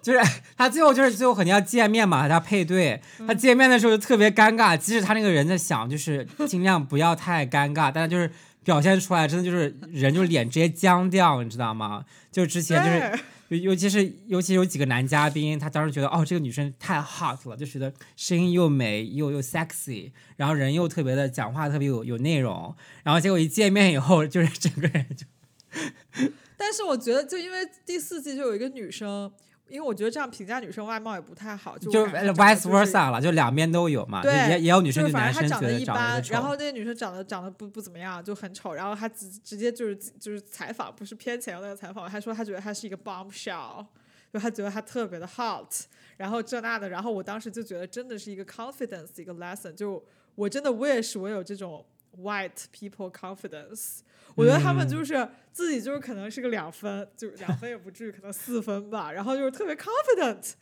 [0.00, 0.20] 就是
[0.56, 8.30] 他最后就是最后肯定要见面嘛，他配对，他见面的时候就特别尴尬，即使他那个人在想就是尽量不要太尴尬，但是就是
[8.62, 12.04] 表现出来真的就是人就脸直接僵掉，你知道吗？
[12.30, 13.24] 就之前就是。
[13.58, 25.26] 尤其是尤其有几个男嘉宾，他当时觉得哦，这个女生太 hot 了，就觉得声音又美又又 sexy，然后人又特别的讲话特别有有内容，然后结果一见面以后，就是整个人就。
[26.56, 29.32] 但是我觉得，就因为第四季就有一个女生。
[29.70, 34.20] 因为我觉得这样评价女生外貌也不太好，就就 vice versa 了，就两边都有嘛。
[34.20, 38.74] 对，也也有女生就男生觉得长得一般，然后那个女生长得长得不不怎么样，就很丑。
[38.74, 43.86] 然后她直直接就是就是采访，不是偏前那个采访，她说她觉得她是一个 bombshell，
[44.32, 45.84] 就她觉得她特别的 hot，
[46.16, 46.88] 然后这那的。
[46.88, 50.04] 然后我当时就觉得真的是一个 confidence 一个 lesson，就
[50.34, 51.84] 我真的 wish 我有这种
[52.16, 54.00] white people confidence。
[54.34, 59.12] 我觉得他们就是自己就是可能是个两分，就两分也不至于，可能四分吧。
[59.12, 60.54] 然后就是特别 confident，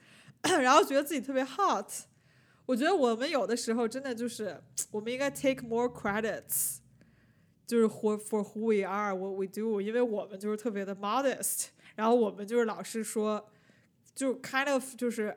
[0.42, 1.86] 然后觉得自己特别 hot。
[2.64, 6.78] 我觉得我们有的时候真的就是 我们应该 take more credits，
[7.66, 13.48] 就是 for for who we are what we do，因为我们就是特别的 modest，然后我们就是老是说，
[14.14, 15.36] 就 kind of 就是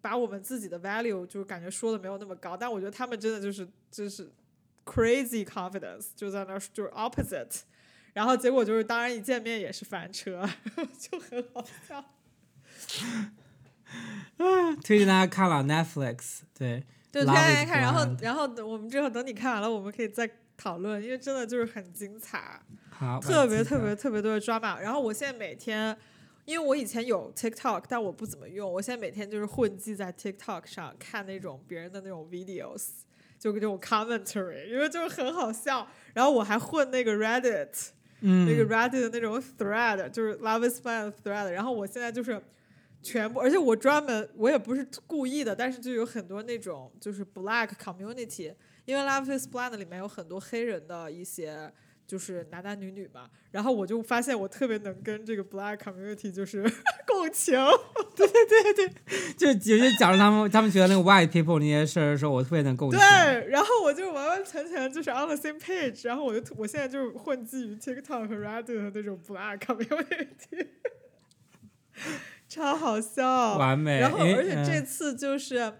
[0.00, 2.56] 把我们自己的 value 就是感觉说的没有那么高。
[2.56, 4.30] 但我觉得他们真的就是就是
[4.84, 7.60] crazy confidence，就在那儿就是 opposite。
[8.12, 10.46] 然后结果就是，当然一见面也是翻车，
[10.98, 11.98] 就很好笑。
[14.36, 17.80] 啊， 推荐大家看了 Netflix，对，对，推荐大家看。
[17.80, 22.60] 然后，然后我们之后等你看完了，我们可以再讨论，因为真的就是很精彩，
[22.90, 24.78] 好，特别特别特别多的 drama。
[24.78, 25.96] 然后我现在每天，
[26.44, 32.88] 因为我以前有 TikTok，但我不怎么用，我现在每天就是混迹在 TikTok 上看那种别人的那种 videos，
[33.42, 35.84] 就这种 commentary，因为就是很好笑。
[36.14, 37.88] 然后我还混那个 Reddit。
[38.20, 42.40] 那个 Reddit 的那种 thread 就是 Love is blind thread，然后我现在就是
[43.02, 51.72] 全部，而且我专门我也不是故意的，但是就有很多那种就是 Black community，因为 Love is blind 里面有很多黑人的一些。
[52.06, 56.62] 就是男男女女嘛，然后我就发现我特别能跟这个 black community 就是
[57.06, 57.54] 共情，
[58.14, 58.88] 对对对
[59.38, 62.98] 对，就有些讲他们他们觉得那个 white people 那些事儿的时候，我特别能共情。
[62.98, 70.66] 对，然后我就完完全全就是 on the same page，然后我就我现在就是混迹于 TikTok 和 Reddit 的那种 black community，
[72.48, 74.00] 超好笑，完美。
[74.00, 75.72] 然后而且这次就是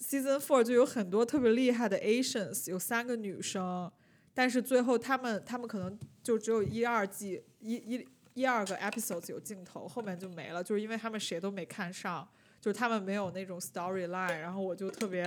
[0.00, 3.90] season four 就有很多特别厉害的 Asians，有三个女生。
[4.38, 12.24] 但是最后他们他们可能就只有一二季一一一二个 episodes 有镜头，后面就没了，就是因为他们谁都没看上，
[12.60, 15.24] 就是他们没有那种 storyline，然后我就特别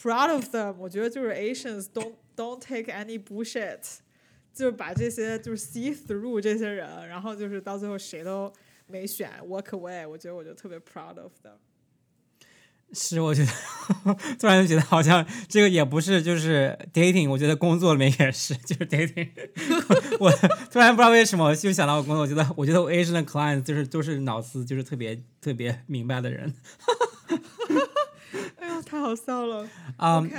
[0.00, 3.98] proud of them，我觉得就是 Asians don't don't take any bullshit，
[4.54, 8.52] 就是把这些就是 see through 这些人，然后就是到最后谁都
[8.86, 11.56] 没选 walk away，我觉得我就特别 proud of them。
[12.92, 13.52] 是，我觉得
[14.40, 17.28] 突然就觉得好像这个也不是，就是 dating。
[17.28, 19.28] 我觉得工作里面也是，就是 dating。
[20.18, 20.30] 我
[20.70, 26.54] 突然不知道为什么就想到我工作，我觉得我觉得我 Asian 的 client 就是都是脑子就是特别特别明白的人。
[28.60, 29.68] 哎呦，太好笑了。
[29.98, 30.30] 嗯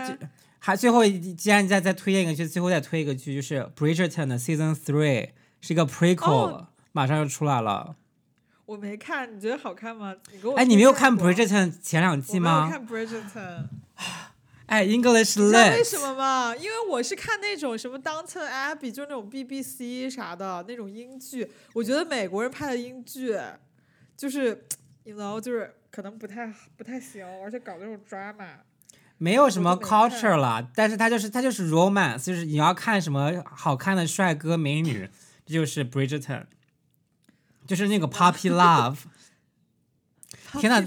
[0.62, 5.30] 还最后一既然再再推荐一个剧，最后再推一个剧，就是 Bridgerton 的 Season Three，
[5.62, 7.96] 是一个 prequel，、哦马上就出来了。
[8.70, 10.16] 我没看，你觉得好看吗？
[10.32, 12.70] 你给我哎，你没有看 Bridgerton 前两季吗？
[12.70, 13.64] 看 Bridgerton，
[14.68, 16.56] 哎，English 你知道为什么吗？
[16.56, 21.50] 因为我是看那种什么 Downton Abbey，就是那种 BBC 啥的那种英剧。
[21.74, 23.36] 我觉得美国人拍的英剧，
[24.16, 24.64] 就是
[25.04, 28.50] ，you know，就是可能不太不太行，而且搞那种 drama。
[29.18, 35.10] 没有什么 culture 了，但是它就是它就是 romance，就是你要看什么好看的帅哥美女，
[35.44, 36.44] 这就是 Bridgerton，
[37.70, 38.98] 就是那个 puppy love。
[40.54, 40.84] 天呐，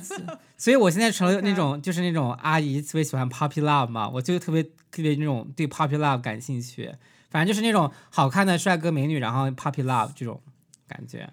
[0.57, 6.93] 所以我现在成了那种就是那种阿姨特别喜欢 puppy love 嘛，我就特别特别那种对 puppy love 感兴趣。
[7.30, 10.43] 反正就是那种好看的帅哥美女，然后 puppy love 这种
[10.89, 11.30] 感觉。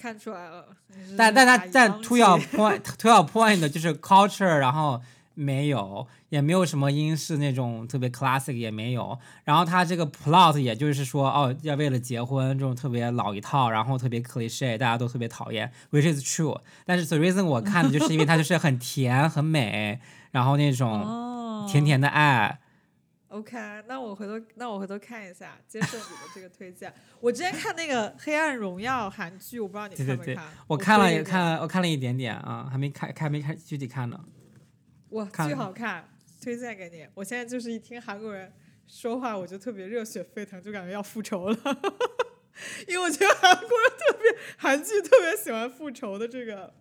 [0.00, 0.68] 看出来了。
[1.16, 5.02] 但但他但 to your point to your point 的就是 culture，然后
[5.38, 9.16] 没有，也没有什么英式那种特别 classic 也没有。
[9.44, 16.60] 然后他这个 plot 也就是说，哦，要为了结婚这种特别老一套，然后特别 cliche，大家都特别讨厌，which is true。
[16.84, 20.00] 但是 the reason 我看的就是因为它就是很甜很美，
[20.32, 22.58] 然后那种哦，甜甜的爱。
[23.28, 26.92] OK，那我回头那我回头看一下，接受你的这个推荐。
[27.20, 30.38] 我之前看那个《黑暗荣耀》韩剧，我不知道你对对对？
[30.66, 34.18] 我看了也看了，我看了一点点啊，还没看，还没看具体看呢。
[35.10, 36.08] 哇，巨好看，
[36.40, 37.06] 推荐给你。
[37.14, 38.52] 我现在就是一听韩国人
[38.86, 41.56] 说话，我就特别热血沸腾，就感觉要复仇了。
[42.88, 46.74] 因为我觉得韩国人特别韩剧特别喜欢复仇的这个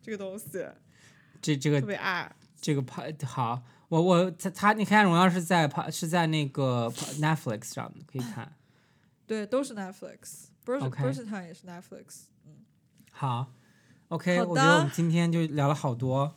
[0.00, 0.66] 这个东西，
[1.42, 2.34] 这这个特别爱。
[2.60, 8.54] 这个拍好，我我他他你看《荣耀》是在拍是在那个 Netflix 上的，可以看。
[9.26, 10.46] 对，都是 Netflix。
[10.64, 12.22] b r i OK g e t t o n 也是 Netflix。
[12.46, 12.64] 嗯
[13.12, 13.52] 好
[14.08, 16.34] ，OK，好我觉得我们今天就聊了好多。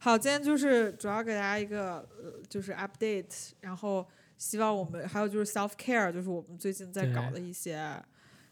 [0.00, 8.00] 好，今天就是主要给大家一个呃，就是 update，然后希望我们还有就是 self care，就是我们最近在搞的一些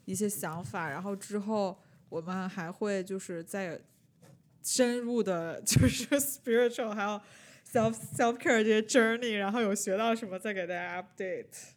[0.07, 1.79] 一些想法，然后之后
[2.09, 3.81] 我们还会就是再
[4.63, 7.21] 深入的， 就是 spiritual 还有
[7.73, 11.71] self self care 这些 journey，然后有学到什么再给大家 update。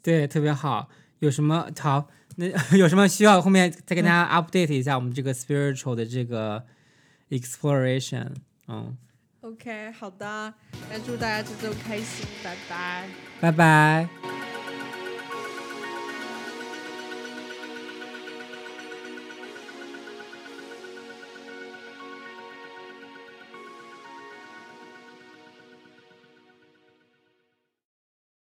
[0.00, 0.88] 对，特别好。
[1.18, 2.08] 有什么好？
[2.36, 2.46] 那
[2.76, 6.64] 有什么需要后面再跟大家 update 一下我们这个 spiritual 的这个
[7.28, 8.32] exploration？
[8.72, 8.96] 嗯
[9.42, 10.54] ，OK，好的，
[10.90, 13.06] 那祝大家这周开心，拜拜。
[13.38, 14.08] 拜拜。